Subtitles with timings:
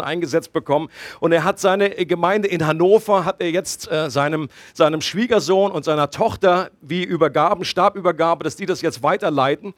[0.00, 0.88] eingesetzt bekommen
[1.20, 5.84] und er hat seine Gemeinde in Hannover hat er jetzt äh, seinem, seinem Schwiegersohn und
[5.84, 9.74] seiner Tochter wie Übergaben, Stabübergabe, dass die das jetzt weiterleiten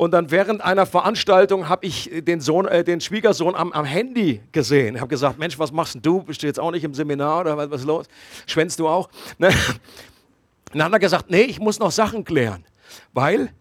[0.00, 4.40] und dann während einer Veranstaltung habe ich den, Sohn, äh, den Schwiegersohn am, am Handy
[4.50, 4.94] gesehen.
[4.94, 6.22] Ich habe gesagt, Mensch, was machst denn du?
[6.22, 8.06] Bist du jetzt auch nicht im Seminar oder was, was ist los?
[8.46, 9.10] Schwänzt du auch?
[9.36, 9.50] Ne?
[10.72, 12.64] Dann hat er gesagt, nee, ich muss noch Sachen klären,
[13.12, 13.52] weil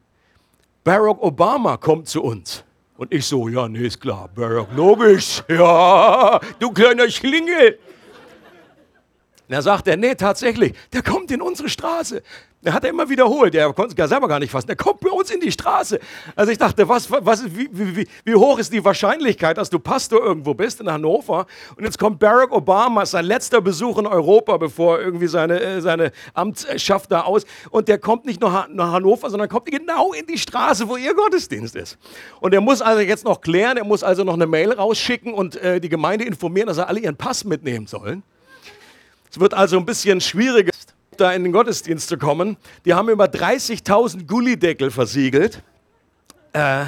[0.84, 2.64] Barack Obama kommt zu uns.
[3.00, 7.80] Und ich so, ja, nee, ist klar, Barack, logisch, ja, du kleiner Schlingel.
[9.50, 12.22] Da sagt er, nee, tatsächlich, der kommt in unsere Straße.
[12.62, 14.68] Der hat er immer wiederholt, der konnte es selber gar nicht fassen.
[14.68, 16.00] Der kommt bei uns in die Straße.
[16.36, 20.22] Also ich dachte, was, was, wie, wie, wie, hoch ist die Wahrscheinlichkeit, dass du Pastor
[20.22, 25.00] irgendwo bist in Hannover und jetzt kommt Barack Obama, sein letzter Besuch in Europa, bevor
[25.00, 29.50] irgendwie seine, äh, seine Amtsschaft da aus und der kommt nicht nur nach Hannover, sondern
[29.50, 31.98] kommt genau in die Straße, wo ihr Gottesdienst ist.
[32.40, 35.56] Und er muss also jetzt noch klären, er muss also noch eine Mail rausschicken und
[35.56, 38.22] äh, die Gemeinde informieren, dass er alle ihren Pass mitnehmen sollen.
[39.32, 40.72] Es wird also ein bisschen schwieriger
[41.20, 42.58] da in den Gottesdienst zu kommen.
[42.86, 45.62] Die haben über 30.000 Gullideckel versiegelt.
[46.54, 46.86] Äh,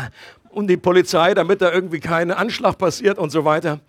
[0.49, 3.79] und die Polizei, damit da irgendwie kein Anschlag passiert und so weiter.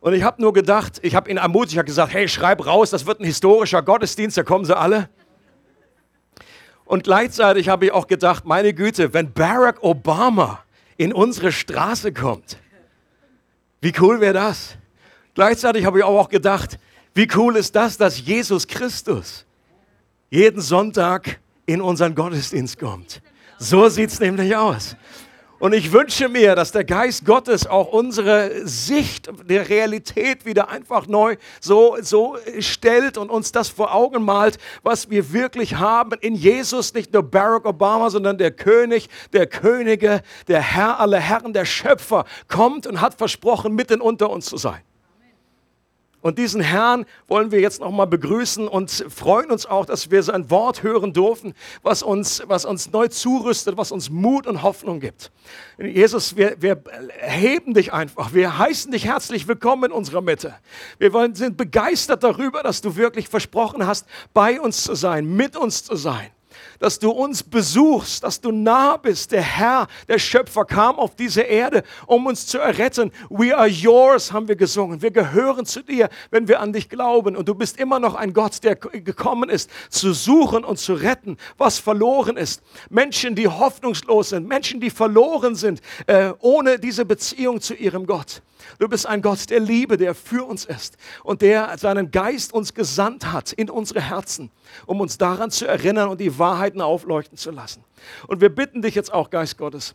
[0.00, 2.90] Und ich habe nur gedacht, ich habe ihn ermutigt, ich habe gesagt, hey, schreib raus,
[2.90, 5.08] das wird ein historischer Gottesdienst, da kommen sie alle.
[6.84, 10.62] Und gleichzeitig habe ich auch gedacht, meine Güte, wenn Barack Obama
[10.96, 12.58] in unsere Straße kommt,
[13.80, 14.76] wie cool wäre das?
[15.34, 16.78] Gleichzeitig habe ich auch gedacht,
[17.18, 19.44] wie cool ist das, dass Jesus Christus
[20.30, 23.20] jeden Sonntag in unseren Gottesdienst kommt.
[23.58, 24.94] So sieht es nämlich aus.
[25.58, 31.08] Und ich wünsche mir, dass der Geist Gottes auch unsere Sicht der Realität wieder einfach
[31.08, 36.36] neu so, so stellt und uns das vor Augen malt, was wir wirklich haben in
[36.36, 41.64] Jesus, nicht nur Barack Obama, sondern der König der Könige, der Herr aller Herren, der
[41.64, 44.82] Schöpfer kommt und hat versprochen, mitten unter uns zu sein.
[46.20, 50.50] Und diesen Herrn wollen wir jetzt nochmal begrüßen und freuen uns auch, dass wir sein
[50.50, 55.30] Wort hören dürfen, was uns, was uns neu zurüstet, was uns Mut und Hoffnung gibt.
[55.78, 56.82] Jesus, wir, wir
[57.20, 58.34] heben dich einfach.
[58.34, 60.54] Wir heißen dich herzlich willkommen in unserer Mitte.
[60.98, 65.56] Wir wollen, sind begeistert darüber, dass du wirklich versprochen hast, bei uns zu sein, mit
[65.56, 66.30] uns zu sein
[66.78, 69.32] dass du uns besuchst, dass du nah bist.
[69.32, 73.12] Der Herr, der Schöpfer, kam auf diese Erde, um uns zu erretten.
[73.30, 75.02] We are yours, haben wir gesungen.
[75.02, 77.36] Wir gehören zu dir, wenn wir an dich glauben.
[77.36, 81.36] Und du bist immer noch ein Gott, der gekommen ist, zu suchen und zu retten,
[81.56, 82.62] was verloren ist.
[82.90, 88.42] Menschen, die hoffnungslos sind, Menschen, die verloren sind, äh, ohne diese Beziehung zu ihrem Gott.
[88.78, 92.74] Du bist ein Gott der Liebe, der für uns ist und der seinen Geist uns
[92.74, 94.50] gesandt hat in unsere Herzen,
[94.86, 97.84] um uns daran zu erinnern und die Wahrheiten aufleuchten zu lassen.
[98.26, 99.94] Und wir bitten dich jetzt auch, Geist Gottes,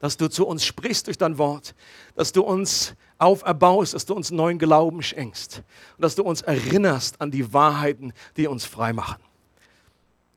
[0.00, 1.74] dass du zu uns sprichst durch dein Wort,
[2.14, 5.62] dass du uns auferbaust, dass du uns neuen Glauben schenkst
[5.96, 9.22] und dass du uns erinnerst an die Wahrheiten, die uns frei machen.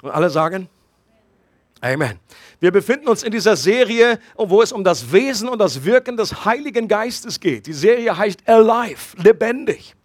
[0.02, 0.68] Und alle sagen,
[1.84, 2.20] Amen.
[2.60, 6.46] Wir befinden uns in dieser Serie, wo es um das Wesen und das Wirken des
[6.46, 7.66] Heiligen Geistes geht.
[7.66, 9.96] Die Serie heißt Alive, lebendig.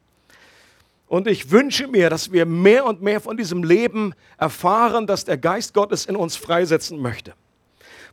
[1.06, 5.38] Und ich wünsche mir, dass wir mehr und mehr von diesem Leben erfahren, das der
[5.38, 7.34] Geist Gottes in uns freisetzen möchte.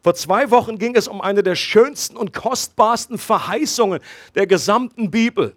[0.04, 4.00] Vor zwei Wochen ging es um eine der schönsten und kostbarsten Verheißungen
[4.36, 5.56] der gesamten Bibel.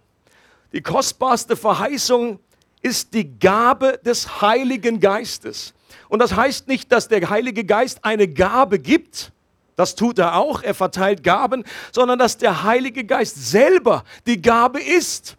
[0.72, 2.38] Die kostbarste Verheißung
[2.80, 5.74] ist die Gabe des Heiligen Geistes.
[6.08, 9.32] Und das heißt nicht, dass der Heilige Geist eine Gabe gibt,
[9.74, 14.80] das tut er auch, er verteilt Gaben, sondern dass der Heilige Geist selber die Gabe
[14.80, 15.36] ist.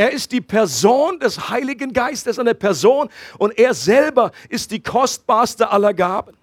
[0.00, 5.70] Er ist die Person des Heiligen Geistes, eine Person und er selber ist die kostbarste
[5.70, 6.38] aller Gaben.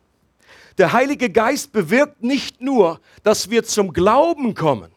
[0.78, 4.92] Der Heilige Geist bewirkt nicht nur, dass wir zum Glauben kommen,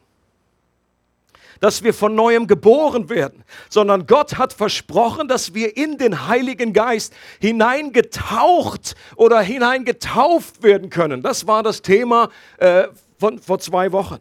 [1.59, 6.71] dass wir von neuem geboren werden, sondern Gott hat versprochen, dass wir in den Heiligen
[6.71, 11.23] Geist hineingetaucht oder hineingetauft werden können.
[11.23, 12.29] Das war das Thema
[12.59, 14.19] äh, von vor zwei Wochen.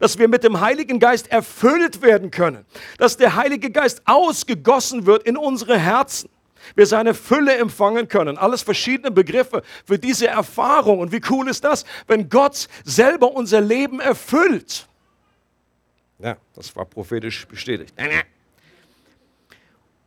[0.00, 2.64] Dass wir mit dem Heiligen Geist erfüllt werden können,
[2.98, 6.30] dass der Heilige Geist ausgegossen wird in unsere Herzen
[6.74, 8.38] wir seine Fülle empfangen können.
[8.38, 11.00] Alles verschiedene Begriffe für diese Erfahrung.
[11.00, 14.86] Und wie cool ist das, wenn Gott selber unser Leben erfüllt?
[16.18, 17.94] Ja, das war prophetisch bestätigt.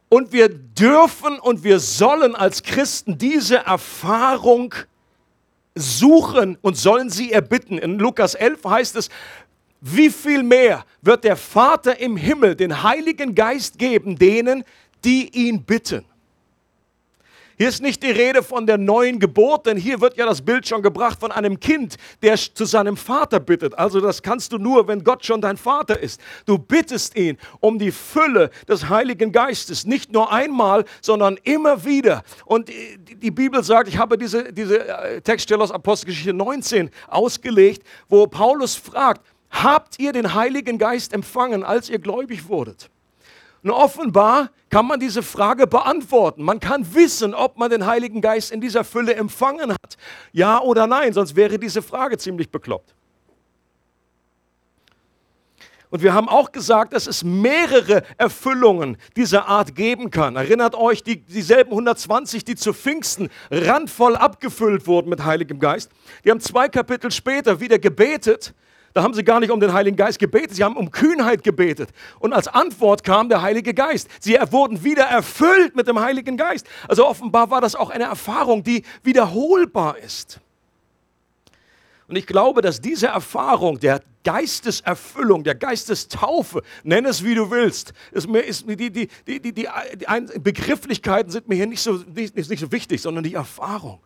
[0.09, 4.75] Und wir dürfen und wir sollen als Christen diese Erfahrung
[5.74, 7.77] suchen und sollen sie erbitten.
[7.77, 9.09] In Lukas 11 heißt es,
[9.81, 14.63] wie viel mehr wird der Vater im Himmel den Heiligen Geist geben denen,
[15.04, 16.06] die ihn bitten.
[17.62, 20.68] Hier ist nicht die Rede von der neuen Geburt, denn hier wird ja das Bild
[20.68, 23.78] schon gebracht von einem Kind, der zu seinem Vater bittet.
[23.78, 26.19] Also das kannst du nur, wenn Gott schon dein Vater ist.
[26.48, 32.24] Du bittest ihn um die Fülle des Heiligen Geistes, nicht nur einmal, sondern immer wieder.
[32.45, 38.25] Und die Bibel sagt, ich habe diese, diese äh, Textstelle aus Apostelgeschichte 19 ausgelegt, wo
[38.25, 42.89] Paulus fragt, habt ihr den Heiligen Geist empfangen, als ihr gläubig wurdet?
[43.63, 46.44] Und offenbar kann man diese Frage beantworten.
[46.44, 49.98] Man kann wissen, ob man den Heiligen Geist in dieser Fülle empfangen hat.
[50.31, 52.95] Ja oder nein, sonst wäre diese Frage ziemlich bekloppt.
[55.92, 60.38] Und wir haben auch gesagt, dass es mehrere Erfüllungen dieser Art geben kann.
[60.38, 65.92] Erinnert euch, die, dieselben 120, die zu Pfingsten randvoll abgefüllt wurden mit Heiligem Geist,
[66.24, 68.53] die haben zwei Kapitel später wieder gebetet
[68.93, 71.89] da haben sie gar nicht um den Heiligen Geist gebetet, sie haben um Kühnheit gebetet.
[72.19, 74.09] Und als Antwort kam der Heilige Geist.
[74.19, 76.67] Sie wurden wieder erfüllt mit dem Heiligen Geist.
[76.88, 80.39] Also offenbar war das auch eine Erfahrung, die wiederholbar ist.
[82.07, 87.93] Und ich glaube, dass diese Erfahrung der Geisteserfüllung, der Geistestaufe, nenn es wie du willst,
[88.11, 89.67] ist mir, ist die, die, die, die, die
[90.39, 93.99] Begrifflichkeiten sind mir hier nicht so, nicht, nicht so wichtig, sondern die Erfahrung.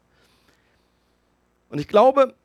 [1.70, 2.36] Und ich glaube,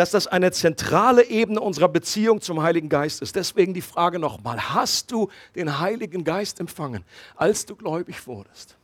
[0.00, 3.36] dass das eine zentrale Ebene unserer Beziehung zum Heiligen Geist ist.
[3.36, 7.04] Deswegen die Frage nochmal, hast du den Heiligen Geist empfangen,
[7.36, 8.78] als du gläubig wurdest?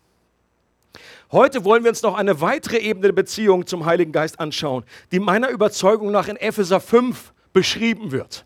[1.33, 5.19] Heute wollen wir uns noch eine weitere Ebene der Beziehung zum Heiligen Geist anschauen, die
[5.19, 8.45] meiner Überzeugung nach in Epheser 5 beschrieben wird.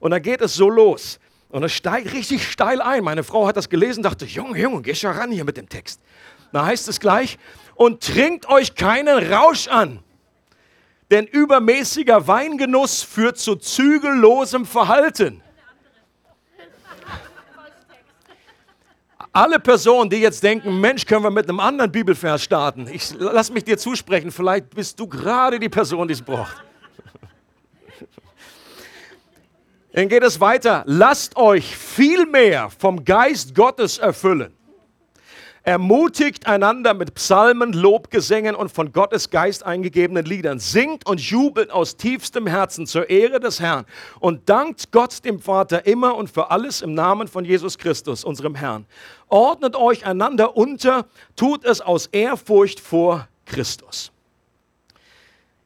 [0.00, 1.20] Und da geht es so los.
[1.50, 3.04] Und es steigt richtig steil ein.
[3.04, 6.00] Meine Frau hat das gelesen, dachte, Junge, Junge, geh schon ran hier mit dem Text.
[6.54, 7.36] Da heißt es gleich,
[7.74, 10.02] und trinkt euch keinen Rausch an
[11.10, 15.42] denn übermäßiger Weingenuss führt zu zügellosem Verhalten.
[19.32, 22.88] Alle Personen, die jetzt denken, Mensch, können wir mit einem anderen Bibelvers starten.
[22.88, 26.56] Ich lass mich dir zusprechen, vielleicht bist du gerade die Person, die es braucht.
[29.92, 30.82] Dann geht es weiter.
[30.86, 34.57] Lasst euch viel mehr vom Geist Gottes erfüllen.
[35.68, 40.60] Ermutigt einander mit Psalmen, Lobgesängen und von Gottes Geist eingegebenen Liedern.
[40.60, 43.84] Singt und jubelt aus tiefstem Herzen zur Ehre des Herrn
[44.18, 48.54] und dankt Gott dem Vater immer und für alles im Namen von Jesus Christus, unserem
[48.54, 48.86] Herrn.
[49.28, 51.04] Ordnet euch einander unter,
[51.36, 54.10] tut es aus Ehrfurcht vor Christus.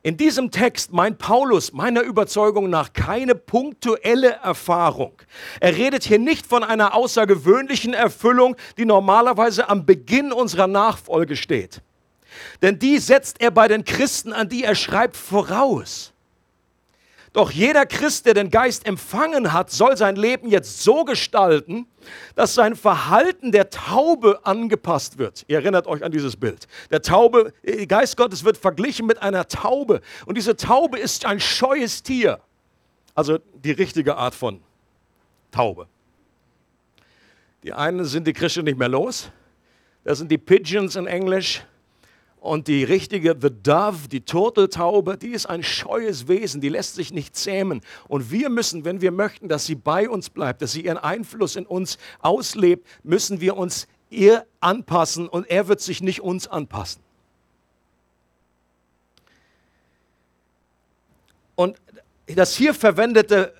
[0.04, 5.12] In diesem Text meint Paulus meiner Überzeugung nach keine punktuelle Erfahrung.
[5.60, 11.82] Er redet hier nicht von einer außergewöhnlichen Erfüllung, die normalerweise am Beginn unserer Nachfolge steht.
[12.62, 16.12] Denn die setzt er bei den Christen, an die er schreibt, voraus.
[17.32, 21.86] Doch jeder Christ, der den Geist empfangen hat, soll sein Leben jetzt so gestalten,
[22.34, 25.44] dass sein Verhalten der Taube angepasst wird.
[25.48, 26.66] Ihr erinnert euch an dieses Bild.
[26.90, 30.02] Der Taube, der äh, Geist Gottes wird verglichen mit einer Taube.
[30.26, 32.40] Und diese Taube ist ein scheues Tier.
[33.14, 34.60] Also die richtige Art von
[35.50, 35.86] Taube.
[37.62, 39.30] Die einen sind die Christen nicht mehr los.
[40.04, 41.62] Das sind die Pigeons in Englisch.
[42.42, 47.12] Und die richtige The Dove, die Turteltaube, die ist ein scheues Wesen, die lässt sich
[47.12, 47.82] nicht zähmen.
[48.08, 51.54] Und wir müssen, wenn wir möchten, dass sie bei uns bleibt, dass sie ihren Einfluss
[51.54, 57.00] in uns auslebt, müssen wir uns ihr anpassen und er wird sich nicht uns anpassen.
[61.54, 61.80] Und
[62.26, 63.54] das hier verwendete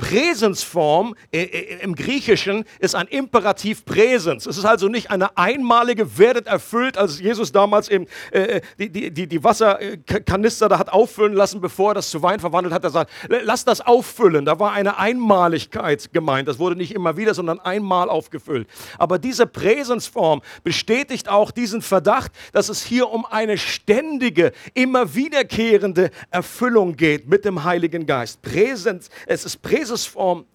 [0.00, 4.46] Präsensform im Griechischen ist ein Imperativ Präsens.
[4.46, 9.26] Es ist also nicht eine einmalige werdet erfüllt, als Jesus damals eben äh, die, die,
[9.26, 12.82] die Wasserkanister da hat auffüllen lassen, bevor er das zu Wein verwandelt hat.
[12.82, 14.46] Er sagt, lass das auffüllen.
[14.46, 16.48] Da war eine Einmaligkeit gemeint.
[16.48, 18.68] Das wurde nicht immer wieder, sondern einmal aufgefüllt.
[18.96, 26.10] Aber diese Präsensform bestätigt auch diesen Verdacht, dass es hier um eine ständige, immer wiederkehrende
[26.30, 28.40] Erfüllung geht mit dem Heiligen Geist.
[28.40, 30.46] Präsens, es ist Präsens Jesusform.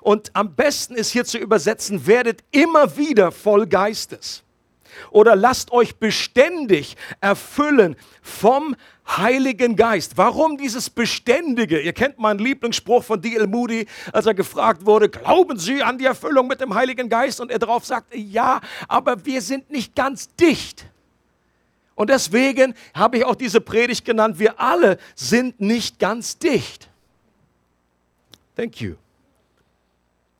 [0.00, 4.42] Und am besten ist hier zu übersetzen, werdet immer wieder voll Geistes.
[5.10, 8.74] Oder lasst euch beständig erfüllen vom
[9.06, 10.16] Heiligen Geist.
[10.16, 11.80] Warum dieses Beständige?
[11.80, 13.46] Ihr kennt meinen Lieblingsspruch von D.L.
[13.46, 17.40] Moody, als er gefragt wurde, glauben Sie an die Erfüllung mit dem Heiligen Geist?
[17.40, 20.86] Und er darauf sagte, ja, aber wir sind nicht ganz dicht.
[21.94, 26.89] Und deswegen habe ich auch diese Predigt genannt, wir alle sind nicht ganz dicht.
[28.60, 28.96] Thank you.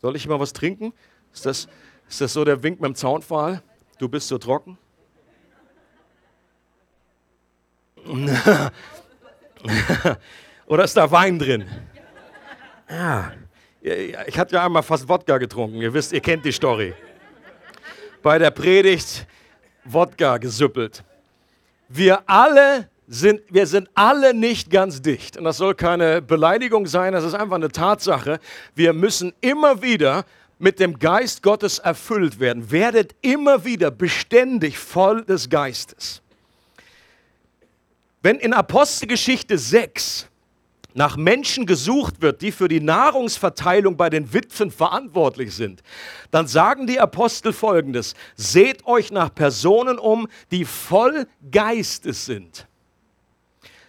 [0.03, 0.93] Soll ich mal was trinken?
[1.33, 1.67] Ist das,
[2.07, 3.63] ist das so der Wink mit dem Zaunpfahl?
[3.97, 4.77] Du bist so trocken?
[10.67, 11.65] Oder ist da Wein drin?
[12.91, 13.33] Ja.
[13.81, 15.77] Ich hatte ja einmal fast Wodka getrunken.
[15.77, 16.93] Ihr wisst, ihr kennt die Story.
[18.23, 19.27] Bei der Predigt
[19.87, 21.03] Wodka gesüppelt.
[21.89, 25.37] Wir alle sind, wir sind alle nicht ganz dicht.
[25.37, 28.39] Und das soll keine Beleidigung sein, das ist einfach eine Tatsache.
[28.77, 30.25] Wir müssen immer wieder
[30.61, 32.71] mit dem Geist Gottes erfüllt werden.
[32.71, 36.23] Werdet immer wieder beständig voll des Geistes.
[38.23, 40.29] Wenn in Apostelgeschichte 6
[40.95, 45.83] nach Menschen gesucht wird, die für die Nahrungsverteilung bei den Witwen verantwortlich sind,
[46.31, 52.69] dann sagen die Apostel folgendes, seht euch nach Personen um, die voll Geistes sind.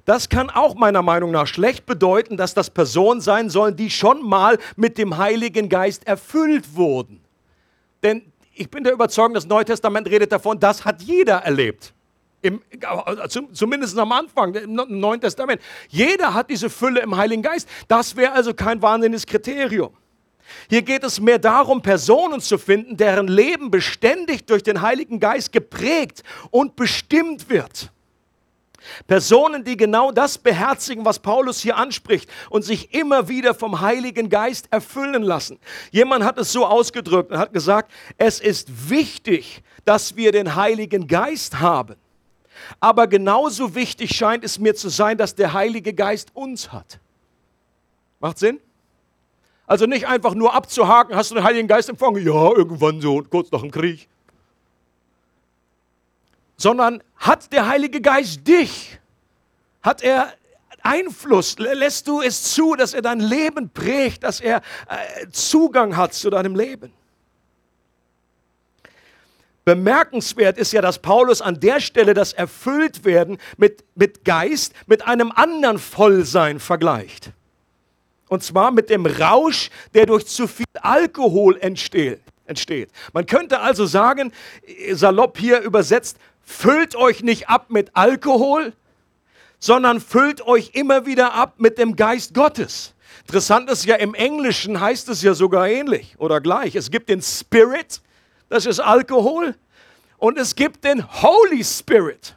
[0.06, 4.28] Das kann auch meiner Meinung nach schlecht bedeuten, dass das Personen sein sollen, die schon
[4.28, 7.22] mal mit dem Heiligen Geist erfüllt wurden.
[8.04, 11.94] Denn ich bin der Überzeugung, das Neue Testament redet davon, das hat jeder erlebt.
[12.42, 12.60] Im,
[13.54, 15.62] zumindest am Anfang im Neuen Testament.
[15.90, 17.70] Jeder hat diese Fülle im Heiligen Geist.
[17.88, 19.92] Das wäre also kein wahnsinniges Kriterium.
[20.68, 25.52] Hier geht es mehr darum, Personen zu finden, deren Leben beständig durch den Heiligen Geist
[25.52, 27.92] geprägt und bestimmt wird.
[29.08, 34.30] Personen, die genau das beherzigen, was Paulus hier anspricht und sich immer wieder vom Heiligen
[34.30, 35.60] Geist erfüllen lassen.
[35.92, 41.08] Jemand hat es so ausgedrückt und hat gesagt, es ist wichtig, dass wir den Heiligen
[41.08, 41.96] Geist haben.
[42.80, 47.00] Aber genauso wichtig scheint es mir zu sein, dass der Heilige Geist uns hat.
[48.20, 48.60] Macht Sinn?
[49.66, 52.24] Also nicht einfach nur abzuhaken, hast du den Heiligen Geist empfangen?
[52.26, 54.10] Ja, irgendwann so, kurz nach dem Krieg
[56.62, 59.00] sondern hat der Heilige Geist dich?
[59.82, 60.34] Hat er
[60.84, 61.58] Einfluss?
[61.58, 66.30] Lässt du es zu, dass er dein Leben prägt, dass er äh, Zugang hat zu
[66.30, 66.94] deinem Leben?
[69.66, 75.32] Bemerkenswert ist ja, dass Paulus an der Stelle das Erfülltwerden mit, mit Geist mit einem
[75.32, 77.32] anderen Vollsein vergleicht.
[78.28, 82.22] Und zwar mit dem Rausch, der durch zu viel Alkohol entsteht.
[82.46, 82.90] entsteht.
[83.14, 84.34] Man könnte also sagen,
[84.94, 88.74] salopp hier übersetzt, füllt euch nicht ab mit Alkohol,
[89.60, 92.94] sondern füllt euch immer wieder ab mit dem Geist Gottes.
[93.22, 96.76] Interessant ist ja, im Englischen heißt es ja sogar ähnlich oder gleich.
[96.76, 98.02] Es gibt den Spirit,
[98.50, 99.56] das ist Alkohol,
[100.18, 102.36] und es gibt den Holy Spirit.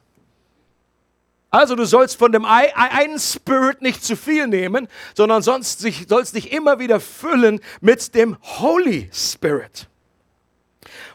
[1.50, 6.52] Also du sollst von dem einen Spirit nicht zu viel nehmen, sondern sonst sollst dich
[6.52, 9.86] immer wieder füllen mit dem Holy Spirit.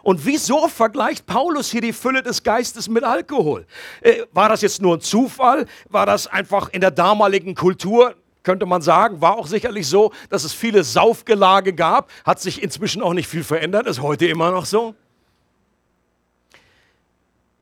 [0.10, 3.68] Und wieso vergleicht Paulus hier die Fülle des Geistes mit Alkohol?
[4.01, 5.68] Äh, war das jetzt nur ein Zufall?
[5.88, 8.16] War das einfach in der damaligen Kultur?
[8.42, 12.10] Könnte man sagen, war auch sicherlich so, dass es viele Saufgelage gab.
[12.25, 14.96] Hat sich inzwischen auch nicht viel verändert, ist heute immer noch so.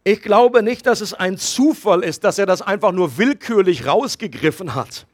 [0.06, 4.74] Ich glaube nicht, dass es ein Zufall ist, dass er das einfach nur willkürlich rausgegriffen
[4.74, 5.06] hat.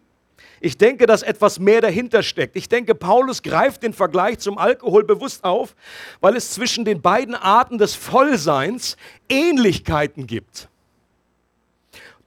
[0.66, 2.56] Ich denke, dass etwas mehr dahinter steckt.
[2.56, 5.76] Ich denke, Paulus greift den Vergleich zum Alkohol bewusst auf,
[6.22, 8.96] weil es zwischen den beiden Arten des Vollseins
[9.28, 10.70] Ähnlichkeiten gibt.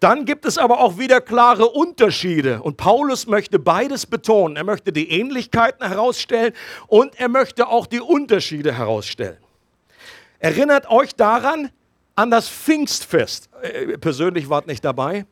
[0.01, 2.61] Dann gibt es aber auch wieder klare Unterschiede.
[2.61, 4.57] Und Paulus möchte beides betonen.
[4.57, 6.53] Er möchte die Ähnlichkeiten herausstellen
[6.89, 9.39] und er möchte auch die Unterschiede herausstellen.
[10.41, 11.71] Erinnert euch daran
[12.15, 13.49] an das Pfingstfest.
[13.63, 15.25] Äh, persönlich wart nicht dabei.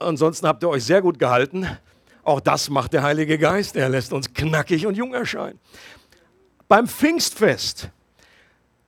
[0.00, 1.66] Ansonsten habt ihr euch sehr gut gehalten.
[2.22, 3.76] Auch das macht der Heilige Geist.
[3.76, 5.60] Er lässt uns knackig und jung erscheinen.
[6.68, 7.90] Beim Pfingstfest,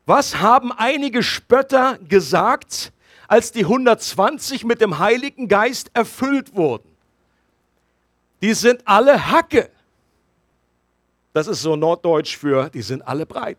[0.07, 2.93] was haben einige Spötter gesagt,
[3.29, 6.89] als die 120 mit dem Heiligen Geist erfüllt wurden?
[8.41, 9.71] Die sind alle Hacke.
[11.33, 13.59] Das ist so norddeutsch für, die sind alle breit.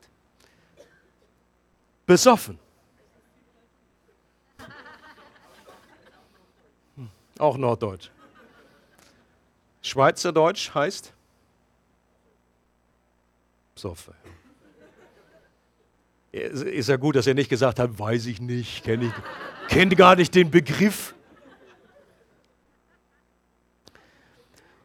[2.06, 2.60] Besoffen.
[7.44, 8.10] Auch Norddeutsch.
[9.82, 11.12] Schweizerdeutsch heißt
[13.76, 14.14] Soffe.
[16.32, 19.12] Ist ja gut, dass er nicht gesagt hat, weiß ich nicht, kenne ich,
[19.68, 21.16] kennt gar nicht den Begriff.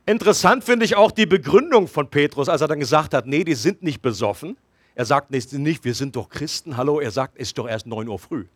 [0.05, 3.55] Interessant finde ich auch die Begründung von Petrus, als er dann gesagt hat, nee, die
[3.55, 4.57] sind nicht besoffen.
[4.97, 6.77] Er sagt nicht, wir sind doch Christen.
[6.77, 8.47] Hallo, er sagt, es ist doch erst 9 Uhr früh.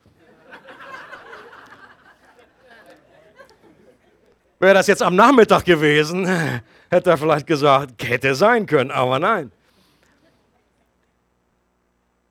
[4.63, 6.25] Wäre das jetzt am Nachmittag gewesen,
[6.89, 9.51] hätte er vielleicht gesagt, hätte sein können, aber nein.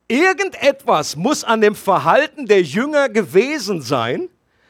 [0.07, 4.29] Irgendetwas muss an dem Verhalten der Jünger gewesen sein,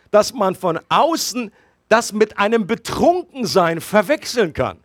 [0.09, 1.51] dass man von außen
[1.87, 4.79] das mit einem Betrunkensein verwechseln kann.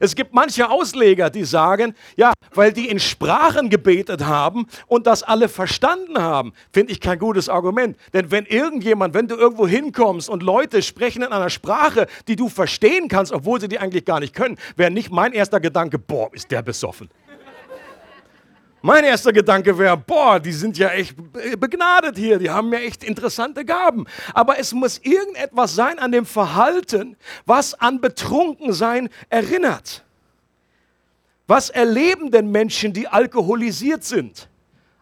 [0.00, 5.22] Es gibt manche Ausleger, die sagen, ja, weil die in Sprachen gebetet haben und das
[5.22, 7.96] alle verstanden haben, finde ich kein gutes Argument.
[8.12, 12.48] Denn wenn irgendjemand, wenn du irgendwo hinkommst und Leute sprechen in einer Sprache, die du
[12.48, 16.32] verstehen kannst, obwohl sie die eigentlich gar nicht können, wäre nicht mein erster Gedanke, boah,
[16.32, 17.08] ist der besoffen.
[18.80, 21.16] Mein erster Gedanke wäre, boah, die sind ja echt
[21.58, 24.06] begnadet hier, die haben ja echt interessante Gaben.
[24.34, 30.04] Aber es muss irgendetwas sein an dem Verhalten, was an Betrunkensein erinnert.
[31.48, 34.48] Was erleben denn Menschen, die alkoholisiert sind?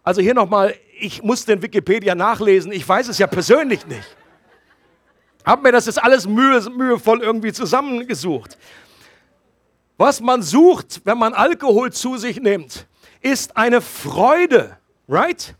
[0.02, 4.16] Also hier nochmal, ich muss den Wikipedia nachlesen, ich weiß es ja persönlich nicht.
[5.44, 8.56] Hab mir das jetzt alles mühe, mühevoll irgendwie zusammengesucht.
[9.98, 12.86] Was man sucht, wenn man Alkohol zu sich nimmt,
[13.26, 14.76] ist eine Freude,
[15.08, 15.54] right?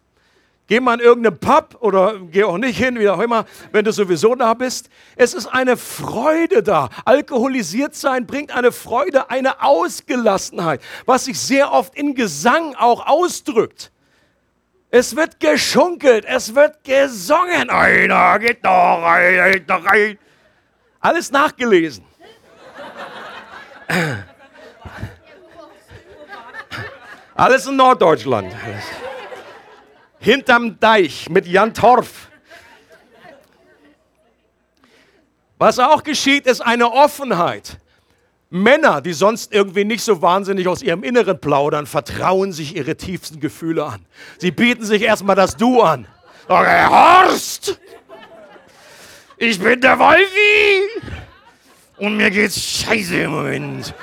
[0.69, 3.93] Geh mal in irgendeinen Pub oder geh auch nicht hin, wie auch immer, wenn du
[3.93, 4.89] sowieso da bist.
[5.15, 6.91] Es ist eine Freude da.
[7.05, 13.93] Alkoholisiert sein bringt eine Freude, eine Ausgelassenheit, was sich sehr oft in Gesang auch ausdrückt.
[14.91, 17.71] Es wird geschunkelt, es wird gesungen.
[17.71, 20.19] Einer geht da rein, geht da rein.
[21.01, 22.05] Alles nachgelesen.
[27.37, 28.55] Alles in Norddeutschland.
[30.19, 32.29] Hinterm Deich mit Jan Torf.
[35.59, 37.79] Was auch geschieht, ist eine Offenheit.
[38.49, 43.39] Männer, die sonst irgendwie nicht so wahnsinnig aus ihrem Inneren plaudern, vertrauen sich ihre tiefsten
[43.41, 44.07] Gefühle an.
[44.39, 46.07] Sie bieten sich erstmal das Du an.
[46.49, 47.79] Okay, Horst!
[49.37, 51.03] Ich bin der Wolfi!
[51.99, 53.95] Und mir geht's scheiße im Moment.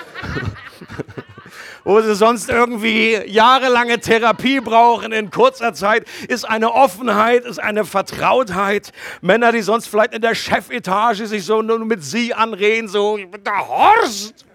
[1.83, 7.85] Wo sie sonst irgendwie jahrelange Therapie brauchen in kurzer Zeit, ist eine Offenheit, ist eine
[7.85, 8.91] Vertrautheit.
[9.21, 13.29] Männer, die sonst vielleicht in der Chefetage sich so nur mit sie anreden, so, ich
[13.29, 14.45] bin der Horst.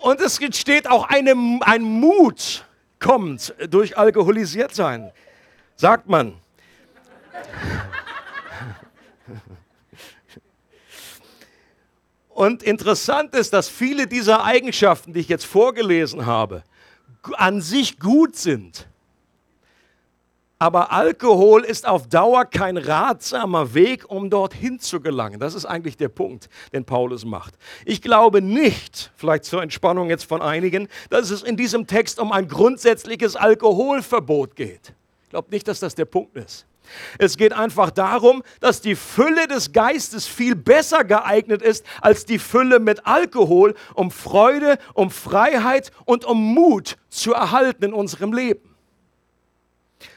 [0.00, 2.64] Und es entsteht auch eine, ein Mut,
[3.00, 5.12] kommt durch alkoholisiert sein,
[5.76, 6.34] sagt man.
[12.38, 16.62] Und interessant ist, dass viele dieser Eigenschaften, die ich jetzt vorgelesen habe,
[17.32, 18.86] an sich gut sind.
[20.60, 25.40] Aber Alkohol ist auf Dauer kein ratsamer Weg, um dorthin zu gelangen.
[25.40, 27.54] Das ist eigentlich der Punkt, den Paulus macht.
[27.84, 32.30] Ich glaube nicht, vielleicht zur Entspannung jetzt von einigen, dass es in diesem Text um
[32.30, 34.94] ein grundsätzliches Alkoholverbot geht.
[35.24, 36.66] Ich glaube nicht, dass das der Punkt ist.
[37.18, 42.38] Es geht einfach darum, dass die Fülle des Geistes viel besser geeignet ist als die
[42.38, 48.74] Fülle mit Alkohol, um Freude, um Freiheit und um Mut zu erhalten in unserem Leben.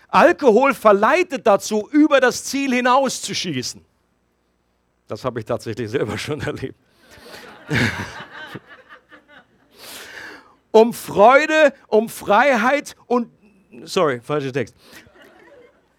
[0.07, 3.83] Alkohol verleitet dazu, über das Ziel hinaus zu schießen.
[5.07, 6.75] Das habe ich tatsächlich selber schon erlebt.
[10.71, 13.29] um Freude, um Freiheit und,
[13.83, 14.75] sorry, falscher Text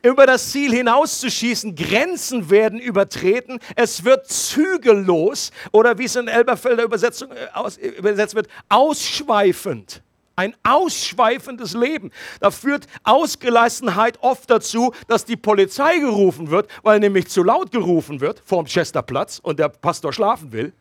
[0.02, 1.74] über das Ziel hinauszuschießen.
[1.74, 3.58] Grenzen werden übertreten.
[3.76, 10.02] Es wird zügellos oder wie es in Elberfelder Übersetzung äh, aus, äh, übersetzt wird, ausschweifend.
[10.34, 12.10] Ein ausschweifendes Leben.
[12.40, 18.20] Da führt Ausgelassenheit oft dazu, dass die Polizei gerufen wird, weil nämlich zu laut gerufen
[18.20, 20.72] wird vorm Chesterplatz und der Pastor schlafen will.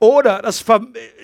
[0.00, 0.64] Oder das,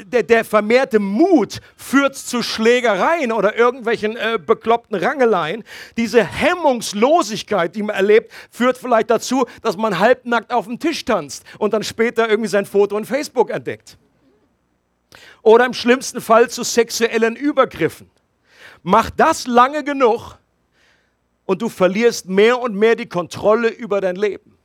[0.05, 5.65] der, der, vermehrte Mut führt zu Schlägereien oder irgendwelchen äh, bekloppten Rangeleien.
[5.97, 11.45] Diese Hemmungslosigkeit, die man erlebt, führt vielleicht dazu, dass man halbnackt auf dem Tisch tanzt
[11.59, 13.97] und dann später irgendwie sein Foto in Facebook entdeckt.
[15.41, 18.11] Oder im schlimmsten Fall zu sexuellen Übergriffen.
[18.83, 20.37] Mach das lange genug
[21.47, 24.59] und du verlierst mehr und mehr die Kontrolle über dein Leben.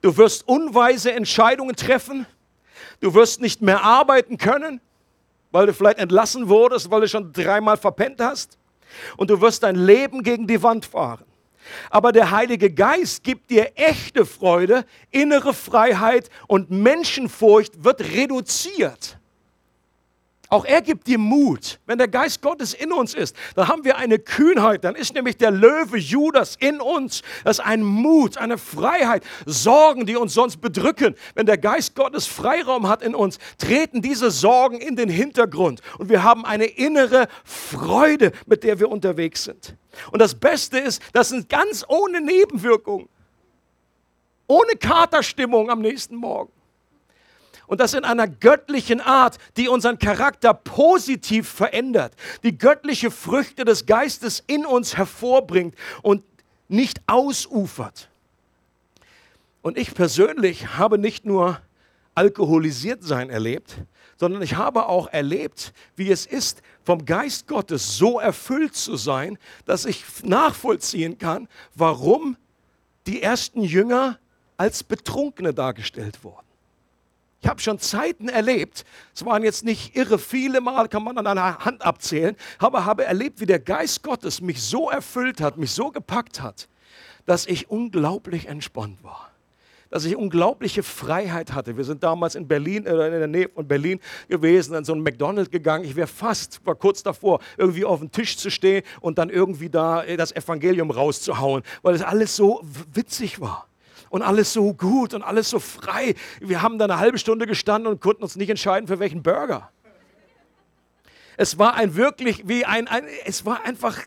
[0.00, 2.26] Du wirst unweise Entscheidungen treffen
[3.00, 4.80] Du wirst nicht mehr arbeiten können,
[5.50, 8.58] weil du vielleicht entlassen wurdest, weil du schon dreimal verpennt hast.
[9.16, 11.24] Und du wirst dein Leben gegen die Wand fahren.
[11.90, 19.18] Aber der Heilige Geist gibt dir echte Freude, innere Freiheit und Menschenfurcht wird reduziert.
[20.50, 21.80] Auch er gibt dir Mut.
[21.86, 24.84] Wenn der Geist Gottes in uns ist, dann haben wir eine Kühnheit.
[24.84, 27.22] Dann ist nämlich der Löwe Judas in uns.
[27.44, 29.24] Das ist ein Mut, eine Freiheit.
[29.46, 31.14] Sorgen, die uns sonst bedrücken.
[31.34, 35.80] Wenn der Geist Gottes Freiraum hat in uns, treten diese Sorgen in den Hintergrund.
[35.98, 39.74] Und wir haben eine innere Freude, mit der wir unterwegs sind.
[40.12, 43.08] Und das Beste ist, das sind ganz ohne Nebenwirkungen.
[44.46, 46.52] Ohne Katerstimmung am nächsten Morgen.
[47.66, 53.86] Und das in einer göttlichen Art, die unseren Charakter positiv verändert, die göttliche Früchte des
[53.86, 56.22] Geistes in uns hervorbringt und
[56.68, 58.08] nicht ausufert.
[59.62, 61.60] Und ich persönlich habe nicht nur
[62.14, 63.76] alkoholisiert sein erlebt,
[64.16, 69.38] sondern ich habe auch erlebt, wie es ist, vom Geist Gottes so erfüllt zu sein,
[69.64, 72.36] dass ich nachvollziehen kann, warum
[73.06, 74.18] die ersten Jünger
[74.56, 76.43] als Betrunkene dargestellt wurden.
[77.44, 81.26] Ich habe schon Zeiten erlebt, es waren jetzt nicht irre viele Mal, kann man an
[81.26, 85.72] einer Hand abzählen, aber habe erlebt, wie der Geist Gottes mich so erfüllt hat, mich
[85.72, 86.70] so gepackt hat,
[87.26, 89.30] dass ich unglaublich entspannt war
[89.90, 91.76] dass ich unglaubliche Freiheit hatte.
[91.76, 95.02] Wir sind damals in Berlin, äh, in der Nähe von Berlin gewesen, in so ein
[95.02, 95.84] McDonald's gegangen.
[95.84, 99.70] Ich wäre fast, war kurz davor, irgendwie auf den Tisch zu stehen und dann irgendwie
[99.70, 102.60] da äh, das Evangelium rauszuhauen, weil es alles so
[102.92, 103.68] witzig war
[104.14, 106.14] und alles so gut und alles so frei.
[106.38, 109.72] Wir haben da eine halbe Stunde gestanden und konnten uns nicht entscheiden, für welchen Burger.
[111.36, 113.98] Es war ein wirklich wie ein, ein es war einfach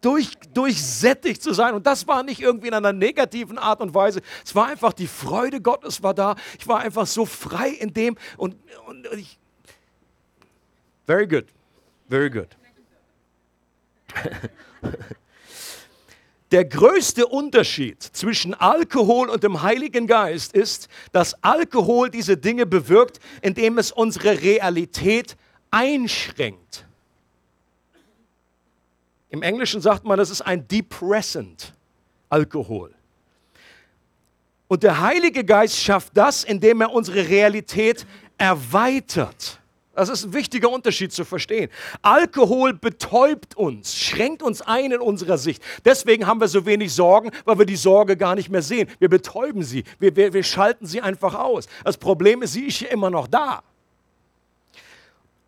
[0.00, 1.74] durch, durchsättigt zu sein.
[1.74, 4.22] Und das war nicht irgendwie in einer negativen Art und Weise.
[4.44, 6.34] Es war einfach die Freude Gottes war da.
[6.58, 8.56] Ich war einfach so frei in dem und,
[8.88, 9.38] und, und ich.
[11.06, 11.44] Very good.
[12.08, 12.48] Very good.
[16.50, 23.20] Der größte Unterschied zwischen Alkohol und dem Heiligen Geist ist, dass Alkohol diese Dinge bewirkt,
[23.40, 25.36] indem es unsere Realität
[25.70, 26.86] einschränkt.
[29.28, 31.72] Im Englischen sagt man, das ist ein Depressant,
[32.28, 32.92] Alkohol.
[34.66, 38.06] Und der Heilige Geist schafft das, indem er unsere Realität
[38.38, 39.59] erweitert.
[40.00, 41.68] Das ist ein wichtiger Unterschied zu verstehen.
[42.00, 45.62] Alkohol betäubt uns, schränkt uns ein in unserer Sicht.
[45.84, 48.88] Deswegen haben wir so wenig Sorgen, weil wir die Sorge gar nicht mehr sehen.
[48.98, 51.66] Wir betäuben sie, wir, wir, wir schalten sie einfach aus.
[51.84, 53.62] Das Problem ist, sie ist hier immer noch da.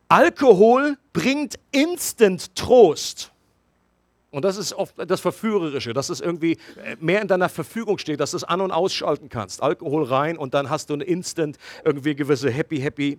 [0.09, 3.33] Alkohol bringt instant Trost.
[4.31, 8.21] Und das ist oft das Verführerische, dass es irgendwie äh, mehr in deiner Verfügung steht,
[8.21, 9.63] dass du es an- und ausschalten kannst.
[9.63, 13.19] Alkohol rein und dann hast du ein Instant irgendwie gewisse Happy, Happy.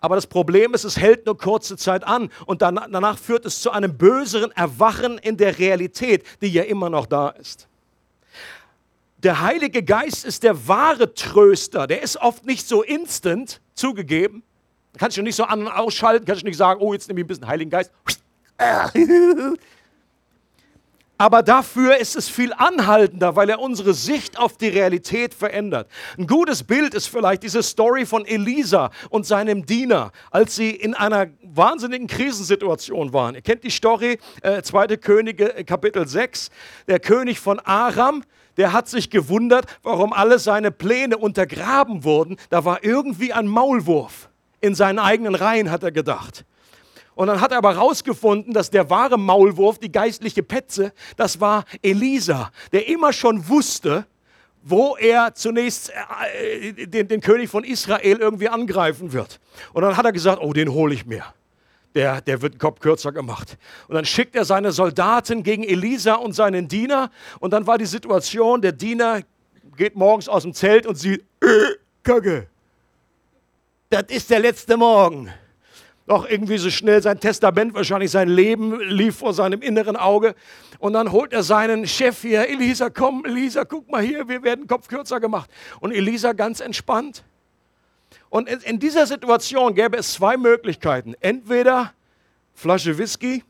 [0.00, 3.70] Aber das Problem ist, es hält nur kurze Zeit an und danach führt es zu
[3.70, 7.68] einem böseren Erwachen in der Realität, die ja immer noch da ist.
[9.18, 11.88] Der Heilige Geist ist der wahre Tröster.
[11.88, 14.44] Der ist oft nicht so instant zugegeben.
[14.96, 17.24] Kannst du nicht so an- und ausschalten, kannst du nicht sagen, oh, jetzt nehme ich
[17.24, 17.90] ein bisschen Heiligen Geist.
[21.20, 25.90] Aber dafür ist es viel anhaltender, weil er unsere Sicht auf die Realität verändert.
[26.16, 30.94] Ein gutes Bild ist vielleicht diese Story von Elisa und seinem Diener, als sie in
[30.94, 33.34] einer wahnsinnigen Krisensituation waren.
[33.34, 34.96] Ihr kennt die Story, äh, 2.
[34.96, 36.50] Könige, äh, Kapitel 6.
[36.86, 38.22] Der König von Aram,
[38.56, 42.36] der hat sich gewundert, warum alle seine Pläne untergraben wurden.
[42.48, 44.28] Da war irgendwie ein Maulwurf
[44.60, 46.44] in seinen eigenen Reihen, hat er gedacht.
[47.18, 51.64] Und dann hat er aber herausgefunden, dass der wahre Maulwurf, die geistliche Petze, das war
[51.82, 54.06] Elisa, der immer schon wusste,
[54.62, 55.90] wo er zunächst
[56.40, 59.40] äh, den, den, König von Israel irgendwie angreifen wird.
[59.72, 61.24] Und dann hat er gesagt, oh, den hole ich mir.
[61.96, 63.58] Der, der wird den Kopf kürzer gemacht.
[63.88, 67.10] Und dann schickt er seine Soldaten gegen Elisa und seinen Diener.
[67.40, 69.22] Und dann war die Situation, der Diener
[69.76, 71.46] geht morgens aus dem Zelt und sieht, äh,
[72.04, 72.46] Kacke,
[73.90, 75.32] das ist der letzte Morgen
[76.08, 80.34] noch irgendwie so schnell sein Testament, wahrscheinlich sein Leben lief vor seinem inneren Auge.
[80.78, 84.66] Und dann holt er seinen Chef hier, Elisa, komm, Elisa, guck mal hier, wir werden
[84.66, 85.50] Kopf kürzer gemacht.
[85.80, 87.24] Und Elisa ganz entspannt.
[88.30, 91.14] Und in dieser Situation gäbe es zwei Möglichkeiten.
[91.20, 91.92] Entweder
[92.54, 93.44] Flasche Whisky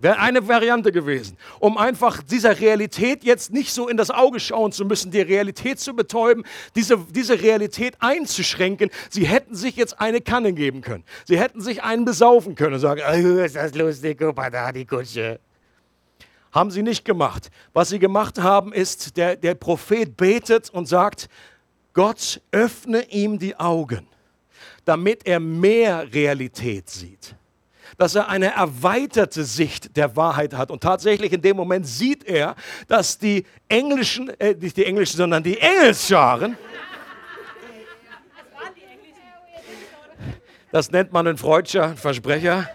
[0.00, 4.72] Wäre eine Variante gewesen, um einfach dieser Realität jetzt nicht so in das Auge schauen
[4.72, 8.90] zu müssen, die Realität zu betäuben, diese, diese Realität einzuschränken.
[9.08, 11.04] Sie hätten sich jetzt eine Kanne geben können.
[11.26, 14.84] Sie hätten sich einen besaufen können und sagen, oh, ist das lustig, mal da, die
[14.84, 15.38] Kutsche.
[16.50, 17.50] Haben sie nicht gemacht.
[17.72, 21.28] Was sie gemacht haben, ist, der, der Prophet betet und sagt,
[21.92, 24.08] Gott öffne ihm die Augen,
[24.84, 27.36] damit er mehr Realität sieht
[27.98, 30.70] dass er eine erweiterte Sicht der Wahrheit hat.
[30.70, 32.56] Und tatsächlich in dem Moment sieht er,
[32.88, 36.56] dass die englischen, äh, nicht die englischen, sondern die Engelsscharen,
[40.70, 42.68] das nennt man ein freudscher Versprecher,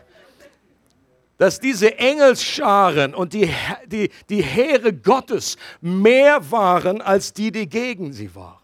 [1.38, 3.50] dass diese Engelsscharen und die,
[3.88, 8.59] die, die Heere Gottes mehr waren als die, die gegen sie waren.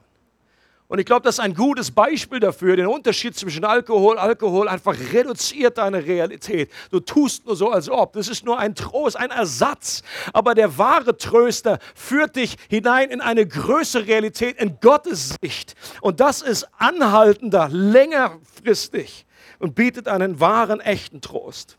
[0.88, 4.19] Und ich glaube, das ist ein gutes Beispiel dafür, den Unterschied zwischen Alkohol.
[4.19, 6.71] Alkohol einfach reduziert deine Realität.
[6.91, 8.13] Du tust nur so, als ob.
[8.13, 10.04] Das ist nur ein Trost, ein Ersatz.
[10.32, 15.76] Aber der wahre Tröster führt dich hinein in eine größere Realität, in Gottes Sicht.
[16.02, 19.26] Und das ist anhaltender, längerfristig
[19.58, 21.78] und bietet einen wahren, echten Trost.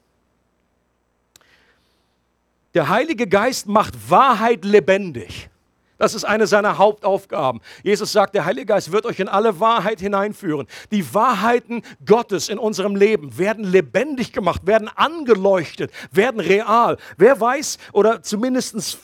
[2.75, 5.49] Der Heilige Geist macht Wahrheit lebendig.
[5.99, 7.61] Das ist eine seiner Hauptaufgaben.
[7.83, 10.67] Jesus sagt, der Heilige Geist wird euch in alle Wahrheit hineinführen.
[10.91, 16.99] Die Wahrheiten Gottes in unserem Leben werden lebendig gemacht, werden angeleuchtet, werden real.
[17.17, 18.99] Wer weiß oder zumindest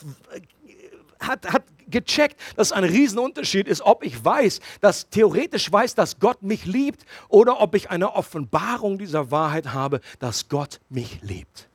[1.20, 6.42] hat, hat gecheckt, dass ein Riesenunterschied ist, ob ich weiß, dass theoretisch weiß, dass Gott
[6.42, 11.68] mich liebt oder ob ich eine Offenbarung dieser Wahrheit habe, dass Gott mich liebt.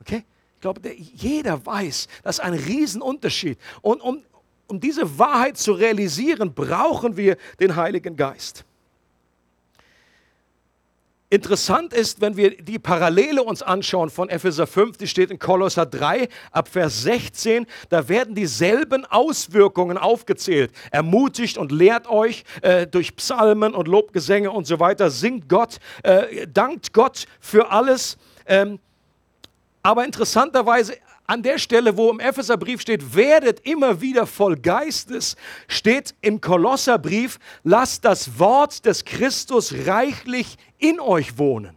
[0.00, 0.24] Okay?
[0.54, 3.58] Ich glaube, jeder weiß, das ist ein Riesenunterschied.
[3.80, 4.22] Und um,
[4.70, 8.64] um diese Wahrheit zu realisieren, brauchen wir den Heiligen Geist.
[11.32, 15.86] Interessant ist, wenn wir die Parallele uns anschauen von Epheser 5, die steht in Kolosser
[15.86, 20.72] 3 ab Vers 16, da werden dieselben Auswirkungen aufgezählt.
[20.90, 26.48] Ermutigt und lehrt euch äh, durch Psalmen und Lobgesänge und so weiter, singt Gott, äh,
[26.48, 28.18] dankt Gott für alles.
[28.44, 28.80] Ähm,
[29.84, 30.96] aber interessanterweise
[31.30, 35.36] an der Stelle, wo im Epheserbrief steht, werdet immer wieder voll Geistes,
[35.68, 41.76] steht im Kolosserbrief, lasst das Wort des Christus reichlich in euch wohnen.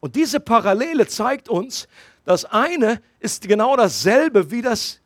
[0.00, 1.86] Und diese Parallele zeigt uns,
[2.24, 4.98] das eine ist genau dasselbe wie das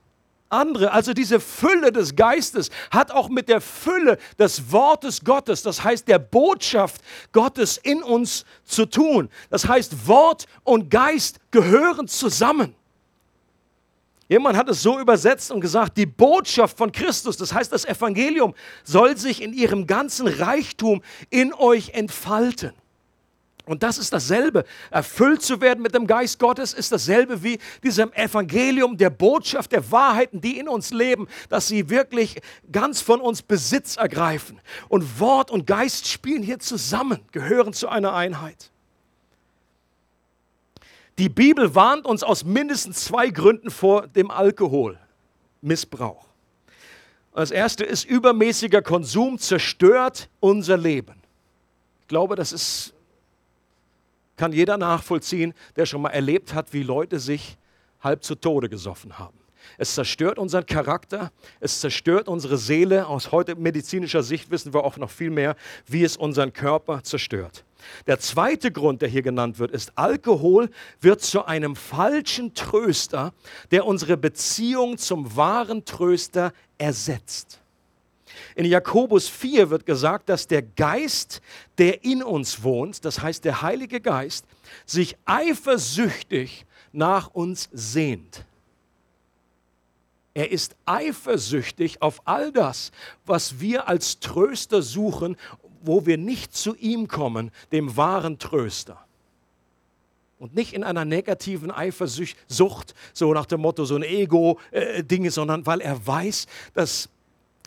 [0.48, 0.90] andere.
[0.92, 6.08] Also diese Fülle des Geistes hat auch mit der Fülle des Wortes Gottes, das heißt
[6.08, 7.02] der Botschaft
[7.32, 9.28] Gottes in uns zu tun.
[9.50, 12.74] Das heißt, Wort und Geist gehören zusammen.
[14.30, 18.54] Jemand hat es so übersetzt und gesagt, die Botschaft von Christus, das heißt das Evangelium,
[18.84, 22.72] soll sich in ihrem ganzen Reichtum in euch entfalten.
[23.66, 24.64] Und das ist dasselbe.
[24.92, 29.90] Erfüllt zu werden mit dem Geist Gottes ist dasselbe wie diesem Evangelium der Botschaft der
[29.90, 32.40] Wahrheiten, die in uns leben, dass sie wirklich
[32.70, 34.60] ganz von uns Besitz ergreifen.
[34.88, 38.70] Und Wort und Geist spielen hier zusammen, gehören zu einer Einheit.
[41.20, 46.24] Die Bibel warnt uns aus mindestens zwei Gründen vor dem Alkoholmissbrauch.
[47.34, 51.20] Das erste ist, übermäßiger Konsum zerstört unser Leben.
[52.00, 52.94] Ich glaube, das ist,
[54.38, 57.58] kann jeder nachvollziehen, der schon mal erlebt hat, wie Leute sich
[58.00, 59.39] halb zu Tode gesoffen haben.
[59.78, 63.06] Es zerstört unseren Charakter, es zerstört unsere Seele.
[63.06, 65.56] Aus heute medizinischer Sicht wissen wir auch noch viel mehr,
[65.86, 67.64] wie es unseren Körper zerstört.
[68.06, 73.32] Der zweite Grund, der hier genannt wird, ist, Alkohol wird zu einem falschen Tröster,
[73.70, 77.60] der unsere Beziehung zum wahren Tröster ersetzt.
[78.54, 81.40] In Jakobus 4 wird gesagt, dass der Geist,
[81.78, 84.44] der in uns wohnt, das heißt der Heilige Geist,
[84.86, 88.44] sich eifersüchtig nach uns sehnt.
[90.32, 92.92] Er ist eifersüchtig auf all das,
[93.26, 95.36] was wir als Tröster suchen
[95.82, 98.98] wo wir nicht zu ihm kommen, dem wahren Tröster.
[100.38, 105.66] Und nicht in einer negativen Eifersucht, so nach dem Motto, so ein Ego-Ding, äh, sondern
[105.66, 107.10] weil er weiß, dass,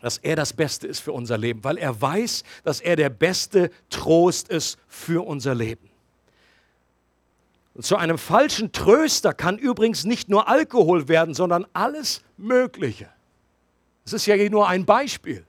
[0.01, 3.69] dass er das Beste ist für unser Leben, weil er weiß, dass er der beste
[3.89, 5.92] Trost ist für unser Leben.
[7.73, 13.09] Und zu einem falschen Tröster kann übrigens nicht nur Alkohol werden, sondern alles Mögliche.
[14.05, 15.45] Es ist ja nur ein Beispiel.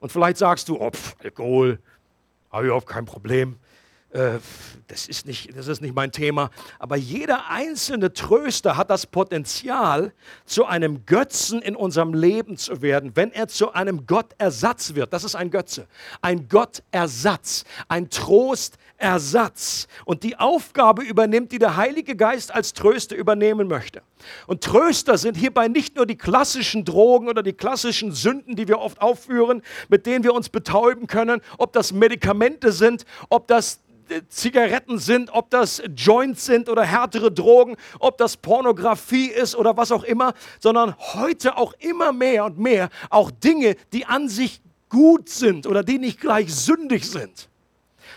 [0.00, 0.90] Und vielleicht sagst du, oh,
[1.22, 1.78] Alkohol,
[2.50, 3.56] habe ich überhaupt kein Problem.
[4.14, 4.38] Äh,
[4.86, 6.50] das, ist nicht, das ist nicht mein Thema.
[6.78, 10.12] Aber jeder einzelne Tröster hat das Potenzial,
[10.46, 15.12] zu einem Götzen in unserem Leben zu werden, wenn er zu einem Gottersatz wird.
[15.12, 15.88] Das ist ein Götze.
[16.22, 19.86] Ein Gottersatz, ein Trost, Ersatz.
[20.04, 24.02] Und die Aufgabe übernimmt, die der Heilige Geist als Tröster übernehmen möchte.
[24.46, 28.78] Und Tröster sind hierbei nicht nur die klassischen Drogen oder die klassischen Sünden, die wir
[28.78, 34.22] oft aufführen, mit denen wir uns betäuben können, ob das Medikamente sind, ob das äh,
[34.28, 39.92] Zigaretten sind, ob das Joints sind oder härtere Drogen, ob das Pornografie ist oder was
[39.92, 45.28] auch immer, sondern heute auch immer mehr und mehr auch Dinge, die an sich gut
[45.28, 47.48] sind oder die nicht gleich sündig sind.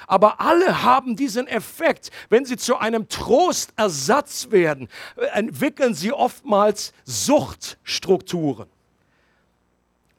[0.08, 2.12] Aber alle haben diesen Effekt.
[2.30, 4.88] Wenn sie zu einem Trostersatz werden,
[5.34, 8.68] entwickeln sie oftmals Suchtstrukturen.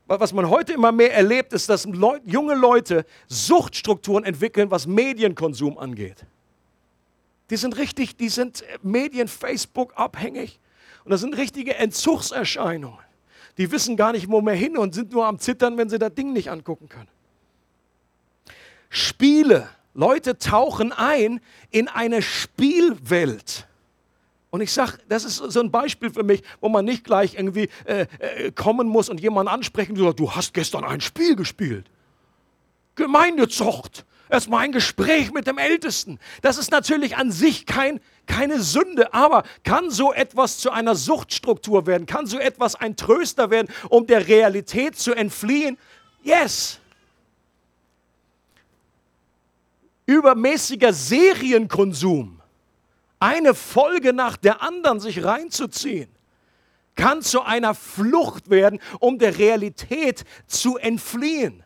[0.07, 1.87] Was man heute immer mehr erlebt, ist, dass
[2.25, 6.25] junge Leute Suchtstrukturen entwickeln, was Medienkonsum angeht.
[7.51, 10.61] Die sind richtig, die sind Medien, Facebook abhängig.
[11.05, 12.99] Und das sind richtige Entzugserscheinungen.
[13.57, 16.15] Die wissen gar nicht, wo mehr hin und sind nur am Zittern, wenn sie das
[16.15, 17.09] Ding nicht angucken können.
[18.91, 21.41] Spiele Leute tauchen ein
[21.73, 23.67] in eine Spielwelt.
[24.51, 27.69] Und ich sage, das ist so ein Beispiel für mich, wo man nicht gleich irgendwie
[27.85, 31.87] äh, äh, kommen muss und jemanden ansprechen und sagt, du hast gestern ein Spiel gespielt.
[32.95, 34.05] Gemeindezucht.
[34.31, 36.21] Erstmal ein Gespräch mit dem Ältesten.
[36.43, 41.89] Das ist natürlich an sich kein, keine Sünde, aber kann so etwas zu einer Suchtstruktur
[41.89, 42.07] werden?
[42.07, 45.77] Kann so etwas ein Tröster werden, um der Realität zu entfliehen?
[46.23, 46.79] Yes
[50.09, 52.41] übermäßiger Serienkonsum,
[53.21, 56.09] eine Folge nach der anderen sich reinzuziehen,
[56.95, 61.63] kann zu einer Flucht werden, um der Realität zu entfliehen.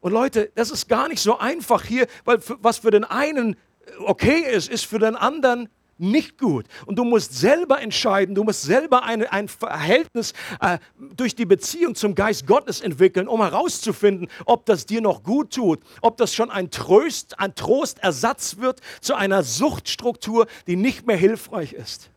[0.00, 3.56] Und Leute, das ist gar nicht so einfach hier, weil was für den einen
[4.04, 5.68] okay ist, ist für den anderen
[6.00, 6.66] nicht gut.
[6.86, 10.78] Und du musst selber entscheiden, du musst selber eine, ein Verhältnis äh,
[11.16, 15.80] durch die Beziehung zum Geist Gottes entwickeln, um herauszufinden, ob das dir noch gut tut,
[16.00, 21.72] ob das schon ein Trost, ein Trostersatz wird zu einer Suchtstruktur, die nicht mehr hilfreich
[21.72, 22.10] ist.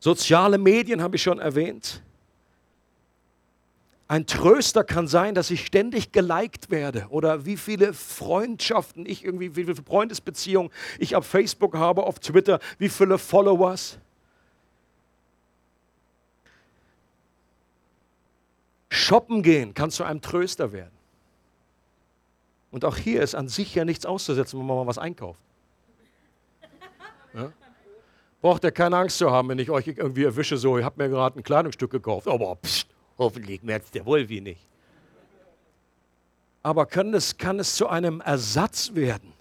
[0.00, 2.02] Soziale Medien habe ich schon erwähnt.
[4.12, 9.56] Ein Tröster kann sein, dass ich ständig geliked werde oder wie viele Freundschaften ich irgendwie,
[9.56, 13.98] wie viele Freundesbeziehungen ich auf Facebook habe, auf Twitter, wie viele Followers.
[18.90, 20.92] Shoppen gehen kann zu einem Tröster werden.
[22.70, 25.40] Und auch hier ist an sich ja nichts auszusetzen, wenn man mal was einkauft.
[27.32, 27.50] Ja?
[28.42, 31.08] Braucht ihr keine Angst zu haben, wenn ich euch irgendwie erwische, so, ihr habt mir
[31.08, 32.91] gerade ein Kleidungsstück gekauft, aber pst,
[33.22, 34.66] Hoffentlich merkt der Wolfi nicht.
[36.60, 39.32] Aber kann es, kann es zu einem Ersatz werden?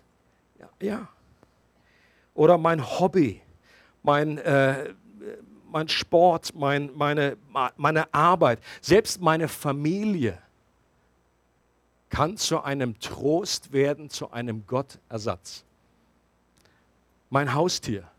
[0.60, 0.70] Ja.
[0.80, 1.10] ja.
[2.36, 3.42] Oder mein Hobby,
[4.04, 4.94] mein, äh,
[5.72, 7.38] mein Sport, mein, meine,
[7.76, 10.38] meine Arbeit, selbst meine Familie
[12.10, 15.64] kann zu einem Trost werden, zu einem Gottersatz.
[17.32, 18.11] Mein Haustier,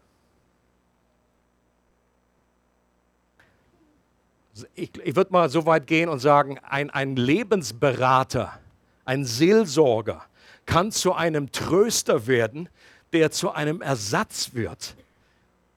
[4.75, 8.59] ich, ich würde mal so weit gehen und sagen, ein, ein Lebensberater,
[9.05, 10.25] ein Seelsorger
[10.67, 12.69] kann zu einem Tröster werden,
[13.13, 14.95] der zu einem Ersatz wird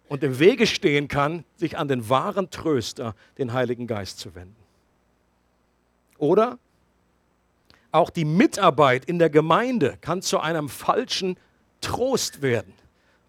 [0.08, 4.56] und im Wege stehen kann, sich an den wahren Tröster, den Heiligen Geist zu wenden.
[6.18, 6.60] Oder
[7.92, 11.38] auch die Mitarbeit in der Gemeinde kann zu einem falschen
[11.82, 12.74] Trost werden.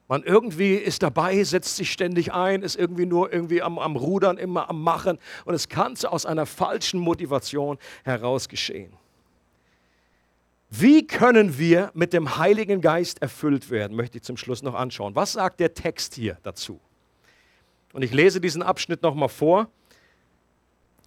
[0.08, 4.38] Man irgendwie ist dabei, setzt sich ständig ein, ist irgendwie nur irgendwie am, am Rudern,
[4.38, 5.18] immer am Machen.
[5.44, 8.92] Und es kann aus einer falschen Motivation heraus geschehen.
[10.70, 15.14] Wie können wir mit dem Heiligen Geist erfüllt werden, möchte ich zum Schluss noch anschauen.
[15.14, 16.80] Was sagt der Text hier dazu?
[17.92, 19.70] Und ich lese diesen Abschnitt nochmal vor.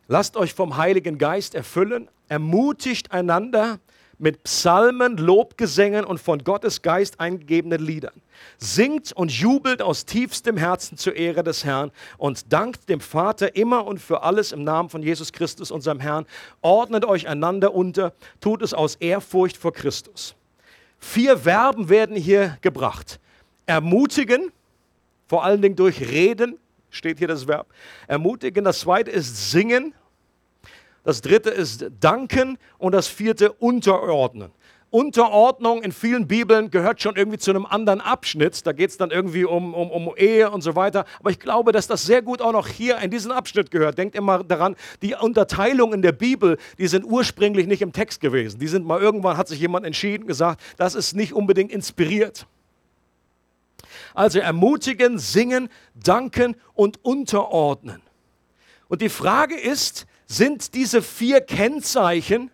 [0.07, 3.79] Lasst euch vom Heiligen Geist erfüllen, ermutigt einander
[4.19, 8.21] mit Psalmen, Lobgesängen und von Gottes Geist eingegebenen Liedern.
[8.57, 13.87] Singt und jubelt aus tiefstem Herzen zur Ehre des Herrn und dankt dem Vater immer
[13.87, 16.25] und für alles im Namen von Jesus Christus, unserem Herrn.
[16.61, 20.35] Ordnet euch einander unter, tut es aus Ehrfurcht vor Christus.
[20.99, 23.19] Vier Verben werden hier gebracht.
[23.65, 24.51] Ermutigen,
[25.27, 27.67] vor allen Dingen durch Reden, steht hier das Verb.
[28.07, 29.93] Ermutigen, das zweite ist singen,
[31.03, 34.51] das dritte ist danken und das vierte unterordnen.
[34.91, 38.65] Unterordnung in vielen Bibeln gehört schon irgendwie zu einem anderen Abschnitt.
[38.65, 41.05] Da geht es dann irgendwie um, um, um Ehe und so weiter.
[41.19, 43.99] Aber ich glaube, dass das sehr gut auch noch hier in diesen Abschnitt gehört.
[43.99, 48.59] Denkt immer daran, die Unterteilungen in der Bibel, die sind ursprünglich nicht im Text gewesen.
[48.59, 52.47] Die sind mal irgendwann, hat sich jemand entschieden, gesagt, das ist nicht unbedingt inspiriert.
[54.15, 58.01] Also ermutigen, singen, danken und unterordnen.
[58.87, 62.51] Und die Frage ist, sind diese vier Kennzeichen,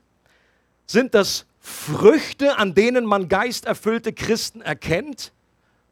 [0.87, 5.33] sind das Früchte, an denen man geisterfüllte Christen erkennt?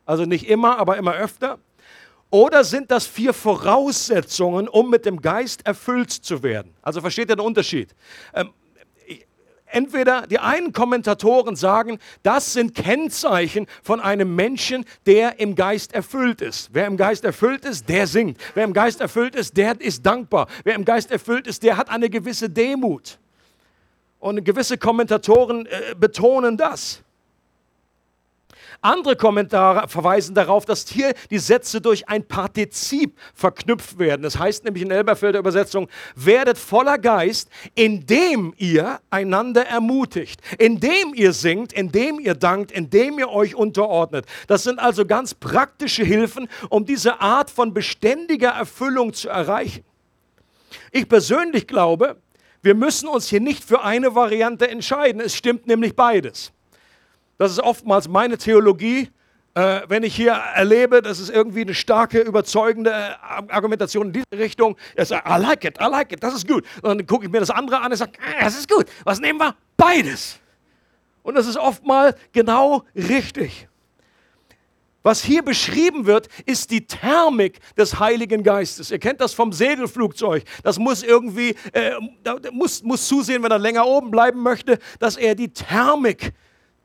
[0.06, 1.60] Also nicht immer, aber immer öfter.
[2.30, 6.74] Oder sind das vier Voraussetzungen, um mit dem Geist erfüllt zu werden?
[6.82, 7.94] Also versteht ihr den Unterschied?
[8.34, 8.52] Ähm,
[9.74, 16.42] entweder die einen Kommentatoren sagen, das sind Kennzeichen von einem Menschen, der im Geist erfüllt
[16.42, 16.70] ist.
[16.74, 18.38] Wer im Geist erfüllt ist, der singt.
[18.54, 20.48] Wer im Geist erfüllt ist, der ist dankbar.
[20.64, 23.18] Wer im Geist erfüllt ist, der hat eine gewisse Demut.
[24.20, 27.04] Und gewisse Kommentatoren äh, betonen das.
[28.84, 34.24] Andere Kommentare verweisen darauf, dass hier die Sätze durch ein Partizip verknüpft werden.
[34.24, 41.32] Das heißt nämlich in Elberfelder Übersetzung, werdet voller Geist, indem ihr einander ermutigt, indem ihr
[41.32, 44.26] singt, indem ihr dankt, indem ihr euch unterordnet.
[44.48, 49.86] Das sind also ganz praktische Hilfen, um diese Art von beständiger Erfüllung zu erreichen.
[50.92, 52.18] Ich persönlich glaube,
[52.62, 55.22] wir müssen uns hier nicht für eine Variante entscheiden.
[55.22, 56.52] Es stimmt nämlich beides.
[57.38, 59.10] Das ist oftmals meine Theologie.
[59.56, 64.26] Äh, wenn ich hier erlebe, das ist irgendwie eine starke, überzeugende äh, Argumentation in diese
[64.44, 66.66] Richtung, ich sage, I like it, I like it, das ist gut.
[66.82, 68.88] Und dann gucke ich mir das andere an und sage, ah, das ist gut.
[69.04, 69.56] Was nehmen wir?
[69.78, 70.40] Beides.
[71.22, 73.68] Und das ist oftmals genau richtig.
[75.04, 78.90] Was hier beschrieben wird, ist die Thermik des Heiligen Geistes.
[78.90, 80.46] Ihr kennt das vom Segelflugzeug.
[80.64, 81.92] Das muss irgendwie, äh,
[82.52, 86.34] muss, muss zusehen, wenn er länger oben bleiben möchte, dass er die Thermik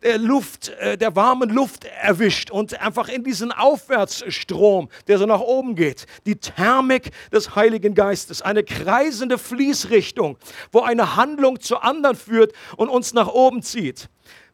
[0.03, 5.41] der Luft, äh, der warmen Luft erwischt und einfach in diesen Aufwärtsstrom, der so nach
[5.41, 6.07] oben geht.
[6.27, 10.39] Die Thermik des Heiligen Geistes, eine kreisende Fließrichtung,
[10.73, 14.09] wo eine Handlung zur anderen führt und uns nach oben zieht.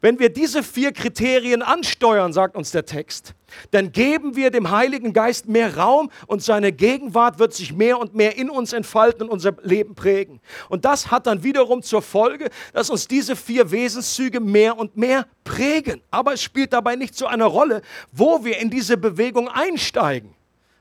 [0.05, 3.33] Wenn wir diese vier Kriterien ansteuern, sagt uns der Text,
[3.71, 8.15] dann geben wir dem Heiligen Geist mehr Raum und seine Gegenwart wird sich mehr und
[8.15, 10.43] mehr in uns entfalten und unser Leben prägen.
[10.69, 15.27] Und das hat dann wiederum zur Folge, dass uns diese vier Wesenszüge mehr und mehr
[15.43, 16.03] prägen.
[16.11, 17.81] Aber es spielt dabei nicht so eine Rolle,
[18.13, 20.35] wo wir in diese Bewegung einsteigen.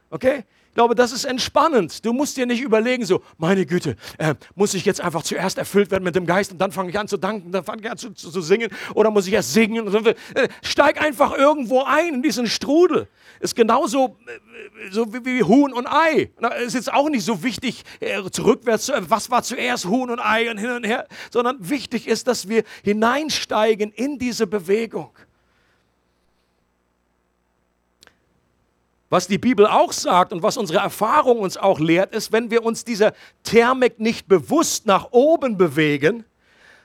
[0.10, 0.44] Okay?
[0.74, 2.04] Ich glaube, das ist entspannend.
[2.04, 5.92] Du musst dir nicht überlegen, so, meine Güte, äh, muss ich jetzt einfach zuerst erfüllt
[5.92, 7.96] werden mit dem Geist und dann fange ich an zu danken, dann fange ich an
[7.96, 9.94] zu, zu, zu, singen oder muss ich erst singen?
[9.94, 13.08] Äh, steig einfach irgendwo ein in diesen Strudel.
[13.40, 16.32] Ist genauso äh, so wie, wie, Huhn und Ei.
[16.58, 20.20] Es ist jetzt auch nicht so wichtig, äh, zurückwärts, äh, was war zuerst Huhn und
[20.20, 25.12] Ei und hin und her, sondern wichtig ist, dass wir hineinsteigen in diese Bewegung.
[29.14, 32.64] Was die Bibel auch sagt und was unsere Erfahrung uns auch lehrt, ist, wenn wir
[32.64, 36.26] uns dieser Thermik nicht bewusst nach oben bewegen,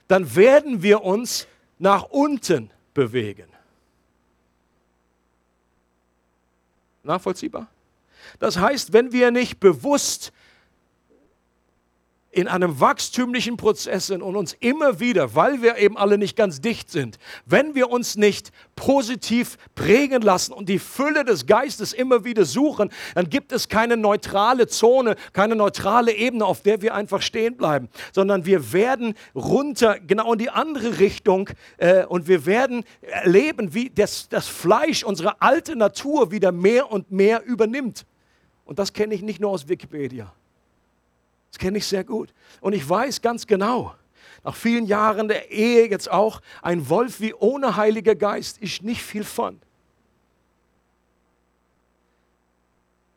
[0.08, 1.46] dann werden wir uns
[1.78, 3.48] nach unten bewegen.
[7.02, 7.66] Nachvollziehbar?
[8.38, 10.30] Das heißt, wenn wir nicht bewusst
[12.30, 16.60] in einem wachstümlichen Prozess sind und uns immer wieder, weil wir eben alle nicht ganz
[16.60, 22.24] dicht sind, wenn wir uns nicht positiv prägen lassen und die Fülle des Geistes immer
[22.24, 27.22] wieder suchen, dann gibt es keine neutrale Zone, keine neutrale Ebene, auf der wir einfach
[27.22, 31.48] stehen bleiben, sondern wir werden runter, genau in die andere Richtung
[31.78, 37.10] äh, und wir werden erleben, wie das, das Fleisch, unsere alte Natur wieder mehr und
[37.10, 38.04] mehr übernimmt.
[38.66, 40.34] Und das kenne ich nicht nur aus Wikipedia.
[41.50, 42.32] Das kenne ich sehr gut.
[42.60, 43.94] Und ich weiß ganz genau,
[44.44, 49.02] nach vielen Jahren der Ehe jetzt auch, ein Wolf wie ohne Heiliger Geist ist nicht
[49.02, 49.60] viel Fun.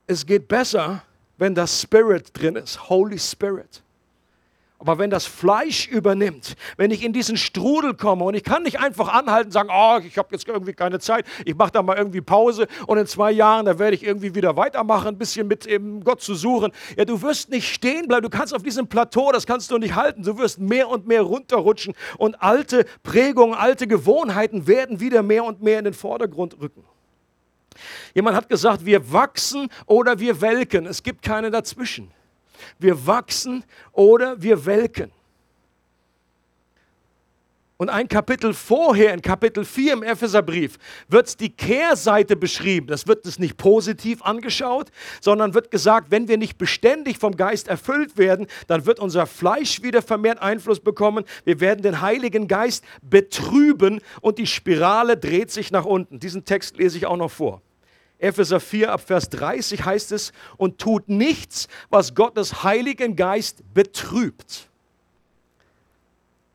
[0.07, 1.03] Es geht besser,
[1.37, 3.81] wenn das Spirit drin ist, Holy Spirit.
[4.81, 8.79] Aber wenn das Fleisch übernimmt, wenn ich in diesen Strudel komme und ich kann nicht
[8.79, 11.95] einfach anhalten und sagen, oh, ich habe jetzt irgendwie keine Zeit, ich mache da mal
[11.97, 15.67] irgendwie Pause und in zwei Jahren, da werde ich irgendwie wieder weitermachen, ein bisschen mit
[15.67, 16.71] eben Gott zu suchen.
[16.97, 19.93] Ja, du wirst nicht stehen bleiben, du kannst auf diesem Plateau, das kannst du nicht
[19.93, 25.43] halten, du wirst mehr und mehr runterrutschen und alte Prägungen, alte Gewohnheiten werden wieder mehr
[25.43, 26.83] und mehr in den Vordergrund rücken.
[28.15, 32.09] Jemand hat gesagt, wir wachsen oder wir welken, es gibt keine dazwischen.
[32.79, 35.11] Wir wachsen oder wir welken.
[37.81, 42.85] Und ein Kapitel vorher, in Kapitel 4 im Epheserbrief, wird die Kehrseite beschrieben.
[42.85, 47.67] Das wird es nicht positiv angeschaut, sondern wird gesagt, wenn wir nicht beständig vom Geist
[47.67, 51.25] erfüllt werden, dann wird unser Fleisch wieder vermehrt Einfluss bekommen.
[51.43, 56.19] Wir werden den Heiligen Geist betrüben und die Spirale dreht sich nach unten.
[56.19, 57.63] Diesen Text lese ich auch noch vor.
[58.21, 64.69] Epheser 4 ab Vers 30 heißt es, und tut nichts, was Gottes Heiligen Geist betrübt.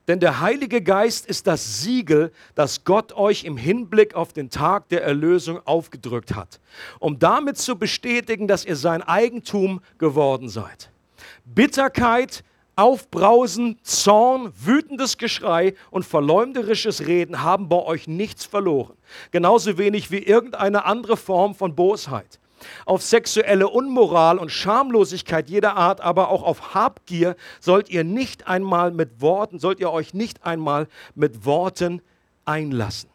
[0.08, 4.88] Denn der Heilige Geist ist das Siegel, das Gott euch im Hinblick auf den Tag
[4.88, 6.60] der Erlösung aufgedrückt hat,
[7.00, 10.90] um damit zu bestätigen, dass ihr sein Eigentum geworden seid.
[11.44, 12.44] Bitterkeit,
[12.76, 18.94] Aufbrausen, Zorn, wütendes Geschrei und verleumderisches Reden haben bei euch nichts verloren.
[19.30, 22.38] Genauso wenig wie irgendeine andere Form von Bosheit.
[22.84, 28.90] Auf sexuelle Unmoral und Schamlosigkeit jeder Art, aber auch auf Habgier sollt ihr nicht einmal
[28.90, 32.02] mit Worten, sollt ihr euch nicht einmal mit Worten
[32.44, 33.08] einlassen.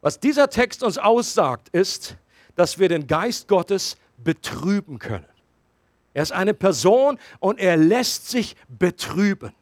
[0.00, 2.16] Was dieser Text uns aussagt, ist,
[2.56, 5.26] dass wir den Geist Gottes betrüben können.
[6.14, 9.52] Er ist eine Person und er lässt sich betrüben.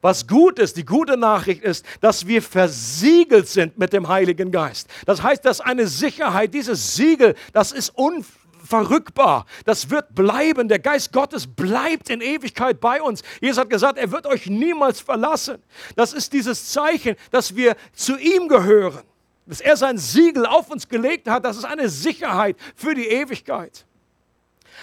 [0.00, 4.88] Was gut ist, die gute Nachricht ist, dass wir versiegelt sind mit dem Heiligen Geist.
[5.04, 9.46] Das heißt, dass eine Sicherheit, dieses Siegel, das ist unverrückbar.
[9.64, 10.68] Das wird bleiben.
[10.68, 13.22] Der Geist Gottes bleibt in Ewigkeit bei uns.
[13.40, 15.62] Jesus hat gesagt, er wird euch niemals verlassen.
[15.94, 19.02] Das ist dieses Zeichen, dass wir zu ihm gehören.
[19.46, 21.44] Dass er sein Siegel auf uns gelegt hat.
[21.44, 23.85] Das ist eine Sicherheit für die Ewigkeit.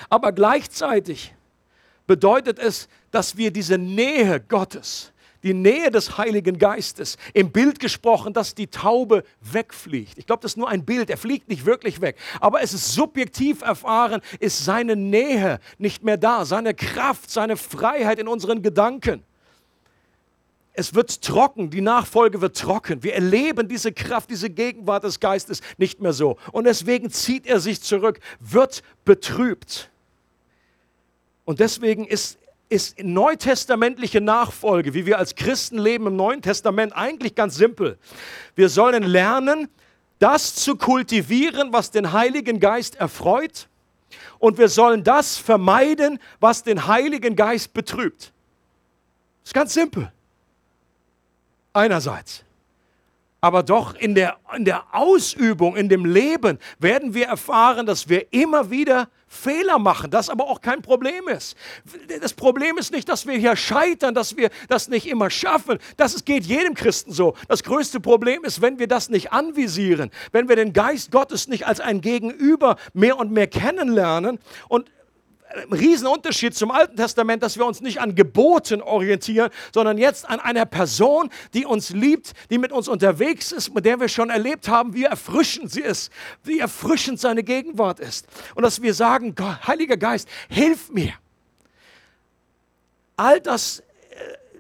[0.09, 1.33] Aber gleichzeitig
[2.07, 5.11] bedeutet es, dass wir diese Nähe Gottes,
[5.43, 10.17] die Nähe des Heiligen Geistes, im Bild gesprochen, dass die Taube wegfliegt.
[10.17, 12.17] Ich glaube, das ist nur ein Bild, er fliegt nicht wirklich weg.
[12.39, 18.19] Aber es ist subjektiv erfahren, ist seine Nähe nicht mehr da, seine Kraft, seine Freiheit
[18.19, 19.23] in unseren Gedanken.
[20.74, 23.03] Es wird trocken, die Nachfolge wird trocken.
[23.03, 26.38] Wir erleben diese Kraft, diese Gegenwart des Geistes nicht mehr so.
[26.51, 29.89] Und deswegen zieht er sich zurück, wird betrübt.
[31.45, 37.36] Und deswegen ist ist neutestamentliche Nachfolge, wie wir als Christen leben im Neuen Testament, eigentlich
[37.36, 37.99] ganz simpel.
[38.55, 39.69] Wir sollen lernen,
[40.17, 43.67] das zu kultivieren, was den Heiligen Geist erfreut,
[44.39, 48.32] und wir sollen das vermeiden, was den Heiligen Geist betrübt.
[49.41, 50.12] Das ist ganz simpel.
[51.74, 52.43] Einerseits.
[53.43, 58.32] Aber doch in der, in der Ausübung, in dem Leben werden wir erfahren, dass wir
[58.32, 61.57] immer wieder Fehler machen, das aber auch kein Problem ist.
[62.21, 65.80] Das Problem ist nicht, dass wir hier scheitern, dass wir das nicht immer schaffen.
[65.97, 67.36] Das geht jedem Christen so.
[67.49, 71.67] Das größte Problem ist, wenn wir das nicht anvisieren, wenn wir den Geist Gottes nicht
[71.67, 74.89] als ein Gegenüber mehr und mehr kennenlernen und
[75.72, 80.66] Riesenunterschied zum Alten Testament, dass wir uns nicht an Geboten orientieren, sondern jetzt an einer
[80.66, 84.93] Person, die uns liebt, die mit uns unterwegs ist, mit der wir schon erlebt haben,
[84.93, 86.12] wie erfrischend sie ist,
[86.43, 88.28] wie erfrischend seine Gegenwart ist.
[88.56, 91.14] Und dass wir sagen, Gott, Heiliger Geist, hilf mir.
[93.16, 93.84] All das äh,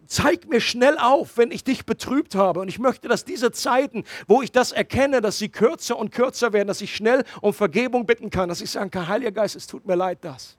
[0.05, 2.59] zeig mir schnell auf, wenn ich dich betrübt habe.
[2.59, 6.53] Und ich möchte, dass diese Zeiten, wo ich das erkenne, dass sie kürzer und kürzer
[6.53, 9.65] werden, dass ich schnell um Vergebung bitten kann, dass ich sagen kann, Heiliger Geist, es
[9.65, 10.57] tut mir leid, das.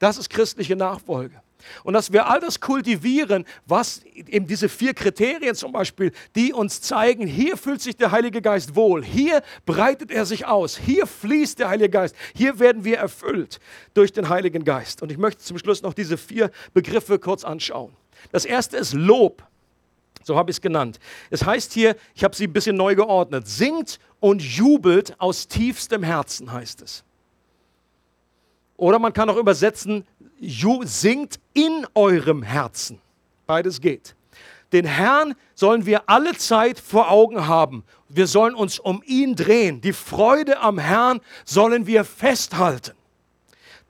[0.00, 1.40] Das ist christliche Nachfolge.
[1.84, 6.80] Und dass wir all das kultivieren, was eben diese vier Kriterien zum Beispiel, die uns
[6.80, 11.58] zeigen, hier fühlt sich der Heilige Geist wohl, hier breitet er sich aus, hier fließt
[11.58, 13.60] der Heilige Geist, hier werden wir erfüllt
[13.92, 15.02] durch den Heiligen Geist.
[15.02, 17.94] Und ich möchte zum Schluss noch diese vier Begriffe kurz anschauen.
[18.32, 19.42] Das erste ist Lob.
[20.22, 20.98] So habe ich es genannt.
[21.30, 26.02] Es heißt hier, ich habe sie ein bisschen neu geordnet, singt und jubelt aus tiefstem
[26.02, 27.04] Herzen, heißt es.
[28.80, 30.06] Oder man kann auch übersetzen,
[30.40, 32.98] singt in eurem Herzen.
[33.46, 34.16] Beides geht.
[34.72, 37.84] Den Herrn sollen wir alle Zeit vor Augen haben.
[38.08, 39.82] Wir sollen uns um ihn drehen.
[39.82, 42.96] Die Freude am Herrn sollen wir festhalten.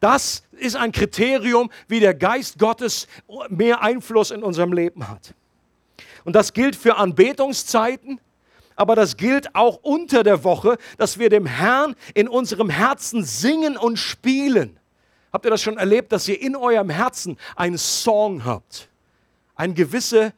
[0.00, 3.06] Das ist ein Kriterium, wie der Geist Gottes
[3.48, 5.34] mehr Einfluss in unserem Leben hat.
[6.24, 8.18] Und das gilt für Anbetungszeiten,
[8.74, 13.76] aber das gilt auch unter der Woche, dass wir dem Herrn in unserem Herzen singen
[13.76, 14.79] und spielen.
[15.32, 18.88] Habt ihr das schon erlebt, dass ihr in eurem Herzen einen Song habt?
[19.54, 20.32] Ein gewisse,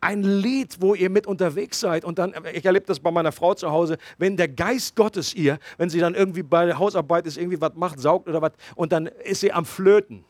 [0.00, 2.04] ein Lied, wo ihr mit unterwegs seid.
[2.04, 5.58] Und dann, ich erlebe das bei meiner Frau zu Hause, wenn der Geist Gottes ihr,
[5.78, 8.92] wenn sie dann irgendwie bei der Hausarbeit ist, irgendwie was macht, saugt oder was, und
[8.92, 10.24] dann ist sie am Flöten.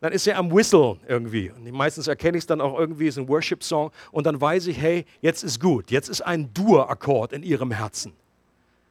[0.00, 1.50] Dann ist sie am Whistle irgendwie.
[1.50, 3.90] Und meistens erkenne ich es dann auch irgendwie, ist ein Worship-Song.
[4.12, 5.90] Und dann weiß ich, hey, jetzt ist gut.
[5.90, 8.14] Jetzt ist ein Dur-Akkord in ihrem Herzen.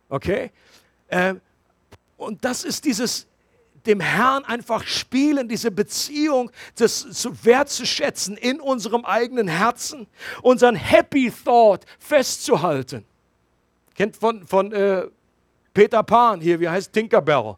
[0.10, 0.52] Okay?
[1.08, 1.36] Äh,
[2.18, 3.28] und das ist dieses,
[3.90, 10.08] dem Herrn einfach spielen, diese Beziehung das zu wertzuschätzen in unserem eigenen Herzen,
[10.44, 13.04] unseren Happy Thought festzuhalten.
[13.96, 15.08] Kennt von, von äh,
[15.74, 17.56] Peter Pan hier, wie heißt Tinkerbell?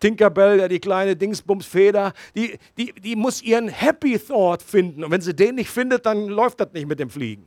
[0.00, 5.04] Tinkerbell, ja, die kleine Dingsbumsfeder, die, die, die muss ihren Happy Thought finden.
[5.04, 7.46] Und wenn sie den nicht findet, dann läuft das nicht mit dem Fliegen.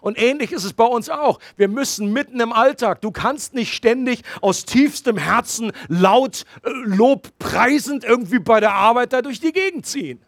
[0.00, 1.38] Und ähnlich ist es bei uns auch.
[1.56, 8.04] Wir müssen mitten im Alltag, du kannst nicht ständig aus tiefstem Herzen laut, äh, lobpreisend
[8.04, 10.20] irgendwie bei der Arbeit da durch die Gegend ziehen.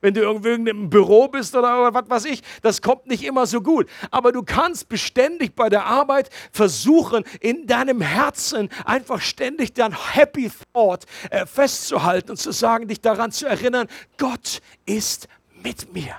[0.00, 3.60] Wenn du irgendwie im Büro bist oder was weiß ich, das kommt nicht immer so
[3.60, 3.86] gut.
[4.10, 10.50] Aber du kannst beständig bei der Arbeit versuchen, in deinem Herzen einfach ständig dein Happy
[10.72, 15.28] Thought äh, festzuhalten und zu sagen, dich daran zu erinnern, Gott ist
[15.62, 16.16] mit mir.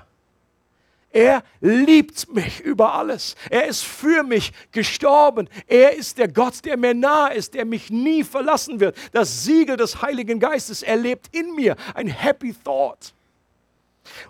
[1.12, 3.36] Er liebt mich über alles.
[3.49, 5.49] Er ist für mich gestorben.
[5.68, 8.95] Er ist der Gott, der mir nahe ist, der mich nie verlassen wird.
[9.12, 11.76] Das Siegel des Heiligen Geistes, er lebt in mir.
[11.95, 13.14] Ein Happy Thought.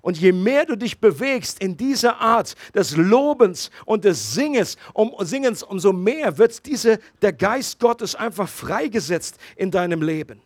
[0.01, 5.13] Und je mehr du dich bewegst in dieser Art des Lobens und des Singens, um,
[5.19, 10.41] Singens, umso mehr wird diese, der Geist Gottes einfach freigesetzt in deinem Leben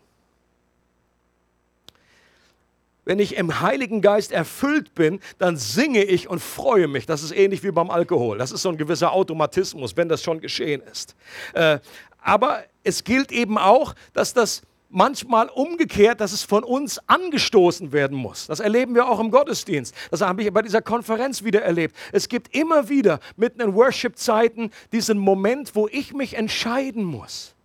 [3.06, 7.06] wenn ich im Heiligen Geist erfüllt bin, dann singe ich und freue mich.
[7.06, 8.38] Das ist ähnlich wie beim Alkohol.
[8.38, 11.16] Das ist so ein gewisser Automatismus, wenn das schon geschehen ist.
[11.53, 11.80] Äh,
[12.22, 18.18] aber es gilt eben auch, dass das manchmal umgekehrt, dass es von uns angestoßen werden
[18.18, 18.47] muss.
[18.47, 19.93] Das erleben wir auch im Gottesdienst.
[20.10, 21.95] Das habe ich bei dieser Konferenz wieder erlebt.
[22.12, 27.56] Es gibt immer wieder mitten in Worship-Zeiten diesen Moment, wo ich mich entscheiden muss.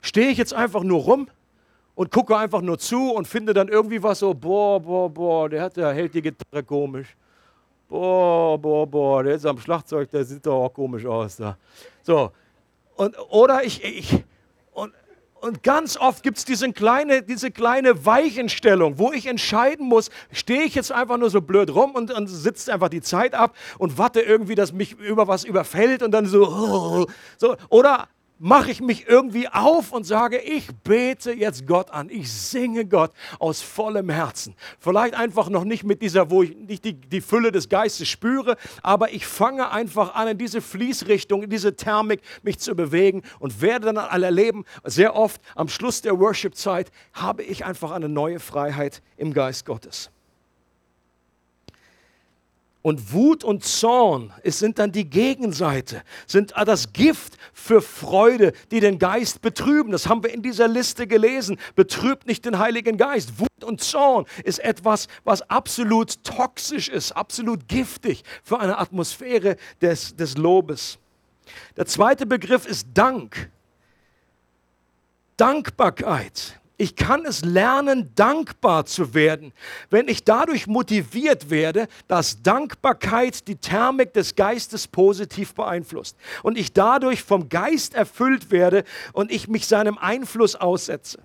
[0.00, 1.28] Stehe ich jetzt einfach nur rum
[1.94, 5.62] und gucke einfach nur zu und finde dann irgendwie was so, boah, boah, boah, der,
[5.62, 7.16] hat, der hält die Gitarre komisch.
[7.88, 11.56] Boah, boah, boah, der ist am Schlagzeug, der sieht doch auch komisch aus da.
[12.02, 12.32] So,
[12.96, 14.24] und, oder ich, ich
[14.72, 14.92] und,
[15.40, 20.62] und ganz oft gibt es diese kleine, diese kleine Weichenstellung, wo ich entscheiden muss, stehe
[20.62, 23.98] ich jetzt einfach nur so blöd rum und, und sitze einfach die Zeit ab und
[23.98, 28.08] warte irgendwie, dass mich über was überfällt und dann so, so oder
[28.38, 33.12] mache ich mich irgendwie auf und sage, ich bete jetzt Gott an, ich singe Gott
[33.38, 34.54] aus vollem Herzen.
[34.78, 38.56] Vielleicht einfach noch nicht mit dieser, wo ich nicht die, die Fülle des Geistes spüre,
[38.82, 43.60] aber ich fange einfach an, in diese Fließrichtung, in diese Thermik mich zu bewegen und
[43.60, 48.40] werde dann alle erleben, sehr oft am Schluss der Worship-Zeit habe ich einfach eine neue
[48.40, 50.10] Freiheit im Geist Gottes.
[52.84, 58.80] Und Wut und Zorn es sind dann die Gegenseite, sind das Gift für Freude, die
[58.80, 59.90] den Geist betrüben.
[59.90, 61.58] Das haben wir in dieser Liste gelesen.
[61.76, 63.38] Betrübt nicht den Heiligen Geist.
[63.38, 70.14] Wut und Zorn ist etwas, was absolut toxisch ist, absolut giftig für eine Atmosphäre des,
[70.14, 70.98] des Lobes.
[71.78, 73.50] Der zweite Begriff ist Dank.
[75.38, 76.60] Dankbarkeit.
[76.76, 79.52] Ich kann es lernen, dankbar zu werden,
[79.90, 86.72] wenn ich dadurch motiviert werde, dass Dankbarkeit die Thermik des Geistes positiv beeinflusst und ich
[86.72, 91.20] dadurch vom Geist erfüllt werde und ich mich seinem Einfluss aussetze.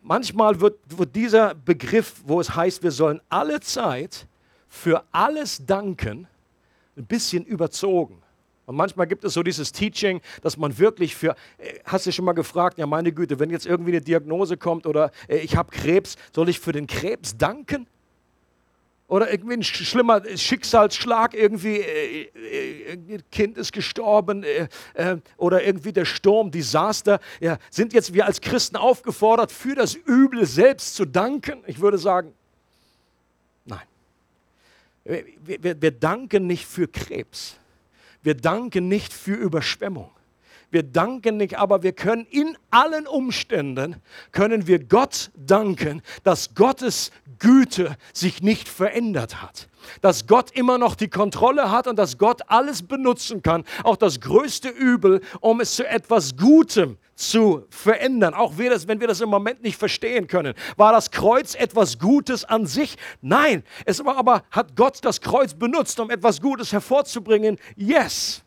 [0.00, 4.26] Manchmal wird, wird dieser Begriff, wo es heißt, wir sollen alle Zeit
[4.70, 6.26] für alles danken,
[6.96, 8.22] ein bisschen überzogen.
[8.68, 12.26] Und manchmal gibt es so dieses Teaching, dass man wirklich für, äh, hast du schon
[12.26, 15.70] mal gefragt, ja meine Güte, wenn jetzt irgendwie eine Diagnose kommt oder äh, ich habe
[15.70, 17.86] Krebs, soll ich für den Krebs danken?
[19.06, 25.94] Oder irgendwie ein schlimmer Schicksalsschlag, irgendwie äh, äh, Kind ist gestorben äh, äh, oder irgendwie
[25.94, 27.20] der Sturm, Desaster.
[27.40, 31.64] Ja, sind jetzt wir als Christen aufgefordert, für das Üble selbst zu danken?
[31.66, 32.34] Ich würde sagen,
[33.64, 33.86] nein.
[35.04, 35.24] Wir,
[35.62, 37.58] wir, wir danken nicht für Krebs.
[38.28, 40.10] Wir danken nicht für Überschwemmung.
[40.70, 44.02] Wir danken nicht, aber wir können in allen Umständen,
[44.32, 49.70] können wir Gott danken, dass Gottes Güte sich nicht verändert hat.
[50.02, 54.20] Dass Gott immer noch die Kontrolle hat und dass Gott alles benutzen kann, auch das
[54.20, 58.32] größte Übel, um es zu etwas Gutem zu verändern.
[58.32, 60.54] Auch wir das, wenn wir das im Moment nicht verstehen können.
[60.76, 62.96] War das Kreuz etwas Gutes an sich?
[63.20, 63.64] Nein.
[63.84, 67.58] Es war aber, hat Gott das Kreuz benutzt, um etwas Gutes hervorzubringen?
[67.74, 68.42] Yes.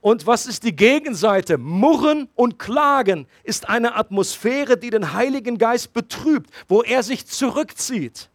[0.00, 1.58] Und was ist die Gegenseite?
[1.58, 8.30] Murren und Klagen ist eine Atmosphäre, die den Heiligen Geist betrübt, wo er sich zurückzieht.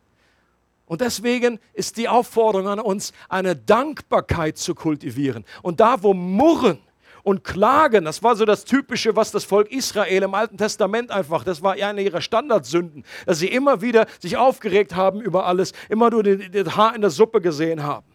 [0.85, 5.45] Und deswegen ist die Aufforderung an uns, eine Dankbarkeit zu kultivieren.
[5.61, 6.79] Und da, wo Murren
[7.23, 11.43] und Klagen, das war so das Typische, was das Volk Israel im Alten Testament einfach,
[11.43, 16.09] das war eine ihrer Standardsünden, dass sie immer wieder sich aufgeregt haben über alles, immer
[16.09, 18.05] nur das Haar in der Suppe gesehen haben.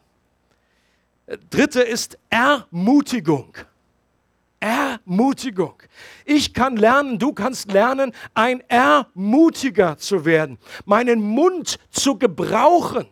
[1.51, 3.55] Dritte ist Ermutigung.
[4.61, 5.75] Ermutigung.
[6.25, 13.07] Ich kann lernen, du kannst lernen, ein Ermutiger zu werden, meinen Mund zu gebrauchen.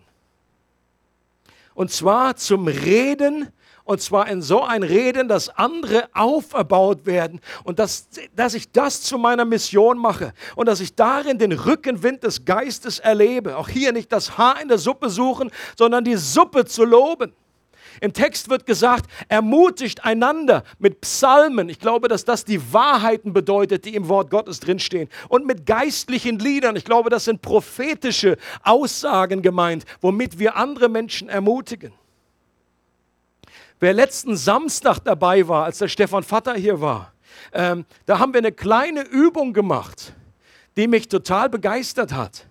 [1.74, 3.48] Und zwar zum Reden,
[3.86, 9.00] und zwar in so ein Reden, dass andere auferbaut werden und dass, dass ich das
[9.00, 13.56] zu meiner Mission mache und dass ich darin den Rückenwind des Geistes erlebe.
[13.56, 17.32] Auch hier nicht das Haar in der Suppe suchen, sondern die Suppe zu loben.
[18.00, 21.68] Im Text wird gesagt, ermutigt einander mit Psalmen.
[21.68, 25.08] Ich glaube, dass das die Wahrheiten bedeutet, die im Wort Gottes drinstehen.
[25.28, 26.74] Und mit geistlichen Liedern.
[26.74, 31.92] Ich glaube, das sind prophetische Aussagen gemeint, womit wir andere Menschen ermutigen.
[33.78, 37.12] Wer letzten Samstag dabei war, als der Stefan Vater hier war,
[37.52, 40.14] ähm, da haben wir eine kleine Übung gemacht,
[40.76, 42.46] die mich total begeistert hat.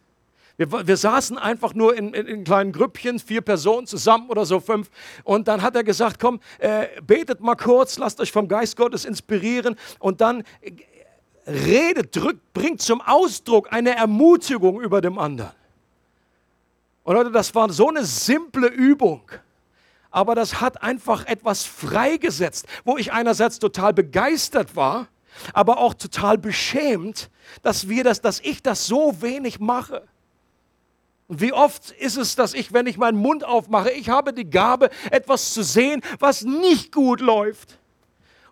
[0.57, 4.59] Wir, wir saßen einfach nur in, in, in, kleinen Grüppchen, vier Personen zusammen oder so
[4.59, 4.89] fünf.
[5.23, 9.03] Und dann hat er gesagt, komm, äh, betet mal kurz, lasst euch vom Geist Gottes
[9.03, 10.71] inspirieren und dann äh,
[11.47, 15.51] redet, drückt, bringt zum Ausdruck eine Ermutigung über dem anderen.
[17.03, 19.21] Und Leute, das war so eine simple Übung.
[20.15, 25.09] Aber das hat einfach etwas freigesetzt, wo ich einerseits total begeistert war,
[25.51, 27.29] aber auch total beschämt,
[27.63, 30.07] dass wir das, dass ich das so wenig mache.
[31.27, 34.49] Und wie oft ist es, dass ich, wenn ich meinen Mund aufmache, ich habe die
[34.49, 37.77] Gabe, etwas zu sehen, was nicht gut läuft.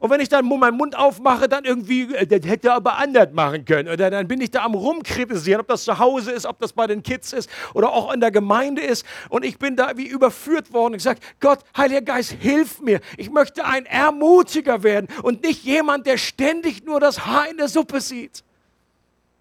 [0.03, 3.29] Und wenn ich dann meinen Mund aufmache, dann irgendwie, äh, das hätte er aber anders
[3.31, 3.87] machen können.
[3.87, 6.87] Oder dann bin ich da am rumkritisieren, ob das zu Hause ist, ob das bei
[6.87, 9.05] den Kids ist oder auch in der Gemeinde ist.
[9.29, 12.99] Und ich bin da wie überführt worden und gesagt, Gott, Heiliger Geist, hilf mir.
[13.15, 17.69] Ich möchte ein Ermutiger werden und nicht jemand, der ständig nur das Haar in der
[17.69, 18.43] Suppe sieht.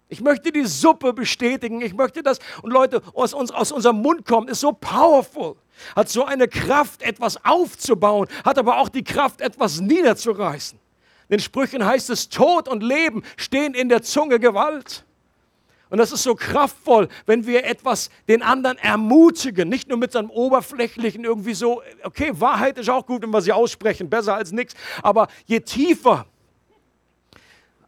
[0.09, 1.81] Ich möchte die Suppe bestätigen.
[1.81, 5.55] Ich möchte das, und Leute, aus, uns, aus unserem Mund kommt, ist so powerful.
[5.95, 10.77] Hat so eine Kraft, etwas aufzubauen, hat aber auch die Kraft, etwas niederzureißen.
[11.29, 15.03] In den Sprüchen heißt es, Tod und Leben stehen in der Zunge Gewalt.
[15.89, 20.19] Und das ist so kraftvoll, wenn wir etwas den anderen ermutigen, nicht nur mit so
[20.19, 24.51] einem oberflächlichen irgendwie so, okay, Wahrheit ist auch gut, wenn wir sie aussprechen, besser als
[24.51, 24.73] nichts,
[25.03, 26.25] aber je tiefer,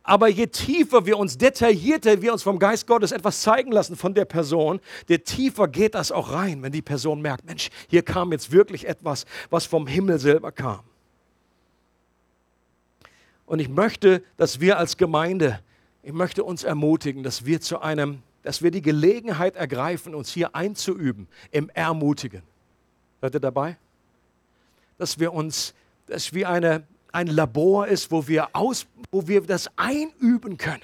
[0.05, 4.13] aber je tiefer wir uns detaillierter, wir uns vom Geist Gottes etwas zeigen lassen von
[4.13, 4.79] der Person,
[5.09, 8.87] je tiefer geht das auch rein, wenn die Person merkt, Mensch, hier kam jetzt wirklich
[8.87, 10.81] etwas, was vom Himmel selber kam.
[13.45, 15.59] Und ich möchte, dass wir als Gemeinde
[16.05, 20.55] ich möchte uns ermutigen, dass wir zu einem, dass wir die Gelegenheit ergreifen, uns hier
[20.55, 22.43] einzuüben im Ermutigen.
[23.21, 23.75] Seid ihr dabei?
[24.99, 25.73] Dass wir uns,
[26.05, 26.83] dass wie eine,
[27.15, 30.83] ein Labor ist, wo wir, aus, wo wir das einüben können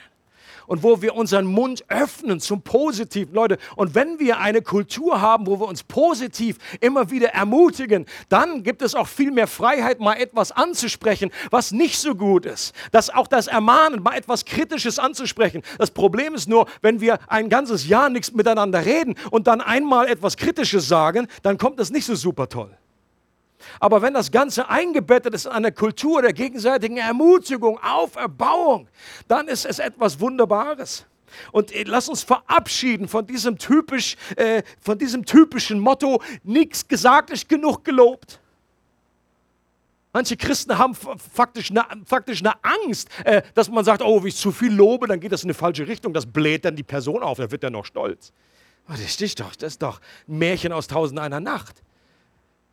[0.65, 3.33] und wo wir unseren Mund öffnen zum Positiven.
[3.33, 8.63] Leute, und wenn wir eine Kultur haben, wo wir uns positiv immer wieder ermutigen, dann
[8.63, 12.73] gibt es auch viel mehr Freiheit, mal etwas anzusprechen, was nicht so gut ist.
[12.93, 15.61] Das auch das Ermahnen, mal etwas Kritisches anzusprechen.
[15.77, 20.07] Das Problem ist nur, wenn wir ein ganzes Jahr nichts miteinander reden und dann einmal
[20.07, 22.77] etwas Kritisches sagen, dann kommt das nicht so super toll.
[23.79, 28.87] Aber wenn das Ganze eingebettet ist in eine Kultur der gegenseitigen Ermutigung, Auferbauung,
[29.27, 31.05] dann ist es etwas Wunderbares.
[31.51, 37.29] Und äh, lass uns verabschieden von diesem, typisch, äh, von diesem typischen Motto, nichts gesagt
[37.29, 38.39] ist genug gelobt.
[40.13, 44.35] Manche Christen haben faktisch eine, faktisch eine Angst, äh, dass man sagt, oh, wenn ich
[44.35, 46.13] zu viel lobe, dann geht das in eine falsche Richtung.
[46.13, 48.33] Das bläht dann die Person auf, da wird er noch stolz.
[48.87, 51.81] Das ist doch, das ist doch ein Märchen aus Tausend einer Nacht.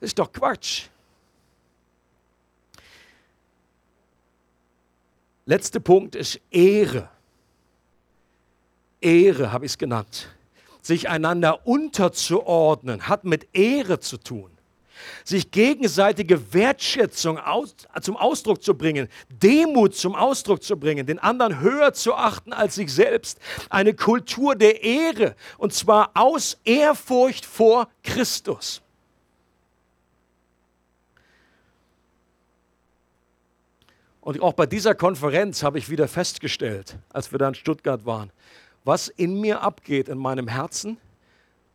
[0.00, 0.88] Das ist doch Quatsch.
[5.44, 7.08] Letzter Punkt ist Ehre.
[9.00, 10.28] Ehre habe ich es genannt.
[10.82, 14.50] Sich einander unterzuordnen hat mit Ehre zu tun.
[15.24, 21.60] Sich gegenseitige Wertschätzung aus, zum Ausdruck zu bringen, Demut zum Ausdruck zu bringen, den anderen
[21.60, 23.38] höher zu achten als sich selbst.
[23.70, 28.82] Eine Kultur der Ehre und zwar aus Ehrfurcht vor Christus.
[34.28, 38.30] Und auch bei dieser Konferenz habe ich wieder festgestellt, als wir da in Stuttgart waren,
[38.84, 40.98] was in mir abgeht, in meinem Herzen,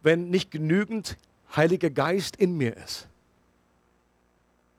[0.04, 1.18] wenn nicht genügend
[1.56, 3.08] Heiliger Geist in mir ist.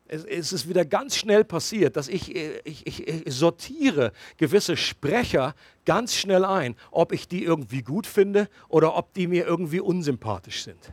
[0.07, 6.15] Es, ist wieder ganz schnell passiert, dass ich, ich, ich, ich sortiere gewisse Sprecher ganz
[6.15, 10.93] schnell ein, ob ich die irgendwie gut finde oder ob die mir irgendwie unsympathisch sind.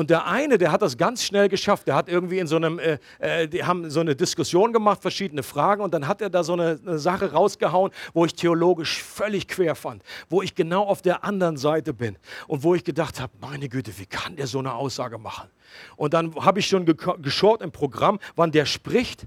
[0.00, 1.86] Und der eine, der hat das ganz schnell geschafft.
[1.86, 5.42] Der hat irgendwie in so einem, äh, äh, die haben so eine Diskussion gemacht, verschiedene
[5.42, 9.46] Fragen, und dann hat er da so eine, eine, Sache rausgehauen, wo ich theologisch völlig
[9.46, 13.30] quer fand, wo ich genau auf der anderen Seite bin und wo ich gedacht habe,
[13.42, 15.50] meine Güte, wie kann der so eine Aussage machen?
[15.96, 19.26] Und dann habe ich schon ge geschaut im Programm, wann der spricht.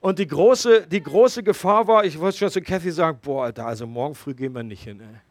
[0.00, 3.64] Und die große, die große Gefahr war, ich wollte schon zu Kathy sagen, boah, Alter,
[3.64, 5.00] also morgen früh gehen wir nicht hin.
[5.00, 5.25] Ey.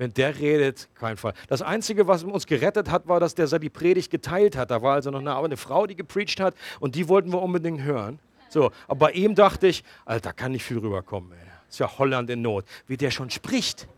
[0.00, 1.34] Wenn der redet, kein Fall.
[1.48, 4.70] Das Einzige, was uns gerettet hat, war, dass der die Predigt geteilt hat.
[4.70, 7.82] Da war also noch eine, eine Frau, die gepreacht hat und die wollten wir unbedingt
[7.82, 8.18] hören.
[8.48, 11.32] So, aber bei ihm dachte ich, Alter, kann nicht viel rüberkommen.
[11.32, 11.38] Ey.
[11.68, 12.64] Ist ja Holland in Not.
[12.86, 13.88] Wie der schon spricht.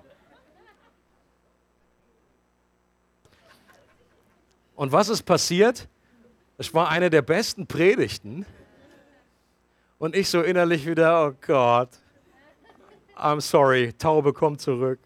[4.75, 5.87] Und was ist passiert?
[6.59, 8.45] Es war eine der besten Predigten.
[10.01, 11.91] Und ich so innerlich wieder, oh Gott,
[13.17, 14.99] I'm sorry, Taube, komm zurück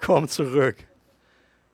[0.00, 0.76] komm zurück.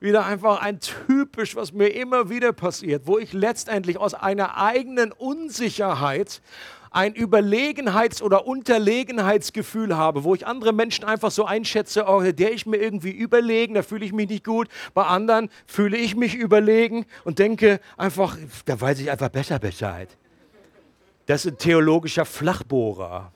[0.01, 5.13] Wieder einfach ein typisch, was mir immer wieder passiert, wo ich letztendlich aus einer eigenen
[5.13, 6.43] Unsicherheit
[6.95, 12.67] ein Überlegenheits- oder Unterlegenheitsgefühl habe, wo ich andere Menschen einfach so einschätze, oh, der ich
[12.67, 14.69] mir irgendwie überlegen, da fühle ich mich nicht gut.
[14.95, 20.09] Bei anderen fühle ich mich überlegen und denke einfach, da weiß ich einfach besser Bescheid.
[21.27, 23.33] Das ist ein theologischer Flachbohrer.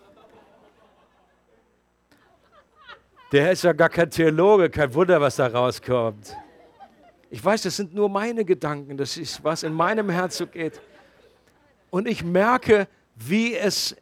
[3.31, 6.35] Der ist ja gar kein Theologe, kein Wunder, was da rauskommt.
[7.31, 10.81] Ich weiß, das sind nur meine Gedanken, das ist, was in meinem Herz so geht.
[11.91, 13.95] Und ich merke, wie es,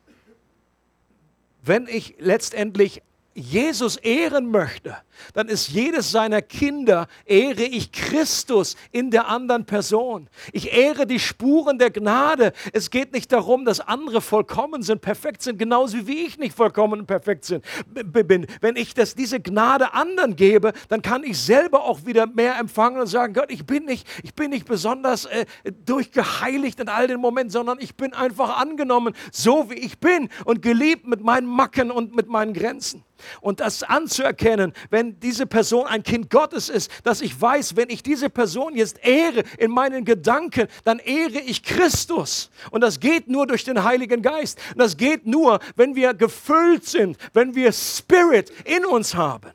[1.63, 3.03] wenn ich letztendlich
[3.35, 4.97] Jesus ehren möchte,
[5.35, 10.29] dann ist jedes seiner Kinder, ehre ich Christus in der anderen Person.
[10.53, 12.53] Ich ehre die Spuren der Gnade.
[12.73, 17.01] Es geht nicht darum, dass andere vollkommen sind, perfekt sind, genauso wie ich nicht vollkommen
[17.01, 17.47] und perfekt
[17.93, 18.47] bin.
[18.61, 23.01] Wenn ich das, diese Gnade anderen gebe, dann kann ich selber auch wieder mehr empfangen
[23.01, 25.47] und sagen, Gott, ich bin nicht, ich bin nicht besonders äh,
[25.85, 30.63] durchgeheiligt in all den Momenten, sondern ich bin einfach angenommen, so wie ich bin und
[30.63, 33.05] geliebt mit meinen Macken und mit meinen Grenzen.
[33.41, 38.03] Und das anzuerkennen, wenn diese Person ein Kind Gottes ist, dass ich weiß, wenn ich
[38.03, 42.51] diese Person jetzt ehre in meinen Gedanken, dann ehre ich Christus.
[42.71, 44.59] Und das geht nur durch den Heiligen Geist.
[44.73, 49.53] Und das geht nur, wenn wir gefüllt sind, wenn wir Spirit in uns haben.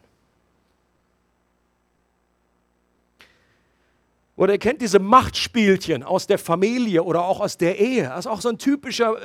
[4.41, 8.05] Oder ihr kennt diese Machtspielchen aus der Familie oder auch aus der Ehe.
[8.05, 9.15] Das ist auch so ein typischer,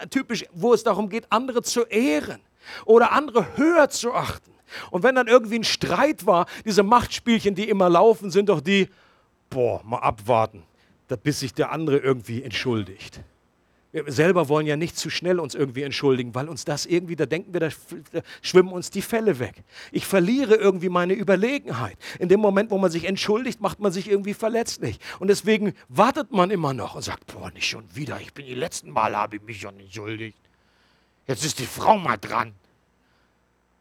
[0.00, 2.40] äh, typisch, wo es darum geht, andere zu ehren
[2.86, 4.53] oder andere höher zu achten.
[4.90, 8.88] Und wenn dann irgendwie ein Streit war, diese Machtspielchen, die immer laufen, sind doch die,
[9.50, 10.62] boah, mal abwarten,
[11.22, 13.20] bis sich der andere irgendwie entschuldigt.
[13.92, 17.26] Wir selber wollen ja nicht zu schnell uns irgendwie entschuldigen, weil uns das irgendwie, da
[17.26, 17.68] denken wir, da
[18.42, 19.62] schwimmen uns die Fälle weg.
[19.92, 21.96] Ich verliere irgendwie meine Überlegenheit.
[22.18, 24.98] In dem Moment, wo man sich entschuldigt, macht man sich irgendwie verletzlich.
[25.20, 28.54] Und deswegen wartet man immer noch und sagt, boah, nicht schon wieder, ich bin die
[28.54, 30.38] letzten Mal, habe ich mich schon entschuldigt.
[31.28, 32.52] Jetzt ist die Frau mal dran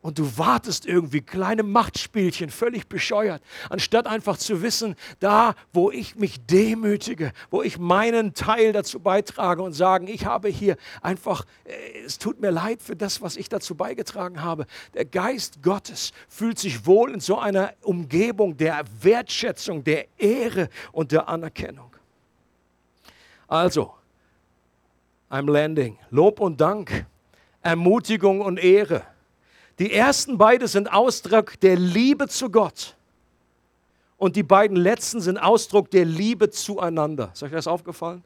[0.04, 6.18] und du wartest irgendwie, kleine Machtspielchen, völlig bescheuert, anstatt einfach zu wissen, da, wo ich
[6.18, 12.04] mich demütige, wo ich meinen Teil dazu beitrage und sagen, ich habe hier einfach, äh,
[12.06, 14.68] es tut mir leid für das, was ich dazu beigetragen habe.
[14.93, 21.14] Der Geist Gottes fühlt sich wohl in so einer Umgebung der Wertschätzung, der Ehre und
[21.14, 21.95] der Anerkennung.
[23.47, 23.93] Also,
[25.32, 25.97] I'm landing.
[26.10, 27.06] Lob und Dank,
[27.62, 29.12] Ermutigung und Ehre
[29.80, 32.95] die ersten beiden sind Ausdruck der Liebe zu Gott.
[34.17, 37.32] Und die beiden letzten sind Ausdruck der Liebe zueinander.
[37.34, 38.24] Ist euch das aufgefallen?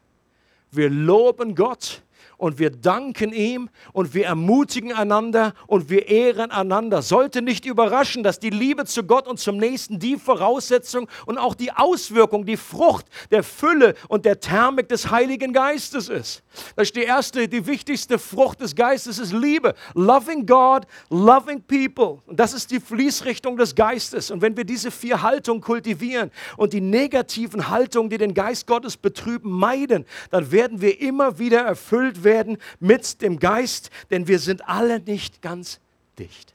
[0.72, 2.04] Wir loben Gott
[2.38, 7.02] und wir danken ihm und wir ermutigen einander und wir ehren einander.
[7.02, 11.56] Sollte nicht überraschen, dass die Liebe zu Gott und zum Nächsten die Voraussetzung und auch
[11.56, 16.44] die Auswirkung, die Frucht der Fülle und der Thermik des Heiligen Geistes ist.
[16.76, 19.74] Das ist die erste, die wichtigste Frucht des Geistes ist Liebe.
[19.94, 22.22] Loving God, loving people.
[22.26, 24.32] Und das ist die Fließrichtung des Geistes.
[24.32, 28.98] Und wenn wir diese vier Haltungen kultivieren und die negativen Haltungen, die den Geist Gottes
[28.98, 34.40] betrüben, meiden, dann werden wir immer wieder erfüllt werden werden mit dem Geist, denn wir
[34.40, 35.80] sind alle nicht ganz
[36.18, 36.54] dicht.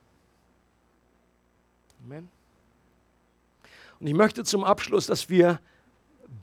[2.04, 2.28] Amen.
[4.00, 5.60] Und ich möchte zum Abschluss, dass wir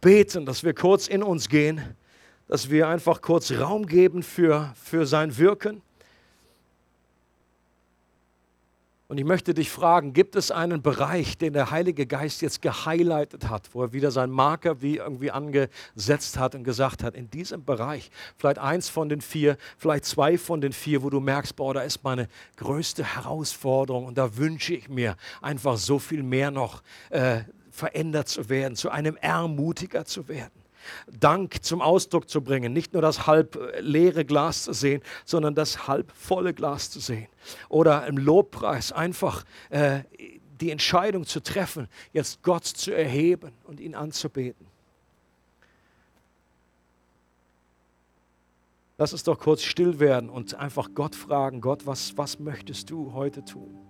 [0.01, 1.81] beten, dass wir kurz in uns gehen,
[2.47, 5.81] dass wir einfach kurz Raum geben für, für sein Wirken.
[9.09, 13.49] Und ich möchte dich fragen, gibt es einen Bereich, den der Heilige Geist jetzt gehighlightet
[13.49, 17.65] hat, wo er wieder seinen Marker wie irgendwie angesetzt hat und gesagt hat, in diesem
[17.65, 21.73] Bereich, vielleicht eins von den vier, vielleicht zwei von den vier, wo du merkst, boah,
[21.73, 26.83] da ist meine größte Herausforderung und da wünsche ich mir einfach so viel mehr noch
[27.09, 27.39] äh,
[27.71, 30.58] verändert zu werden, zu einem Ermutiger zu werden.
[31.07, 35.55] Dank zum Ausdruck zu bringen, nicht nur das halb äh, leere Glas zu sehen, sondern
[35.55, 37.27] das halb volle Glas zu sehen.
[37.69, 40.01] Oder im Lobpreis einfach äh,
[40.59, 44.67] die Entscheidung zu treffen, jetzt Gott zu erheben und ihn anzubeten.
[48.97, 53.13] Lass uns doch kurz still werden und einfach Gott fragen, Gott, was, was möchtest du
[53.13, 53.88] heute tun?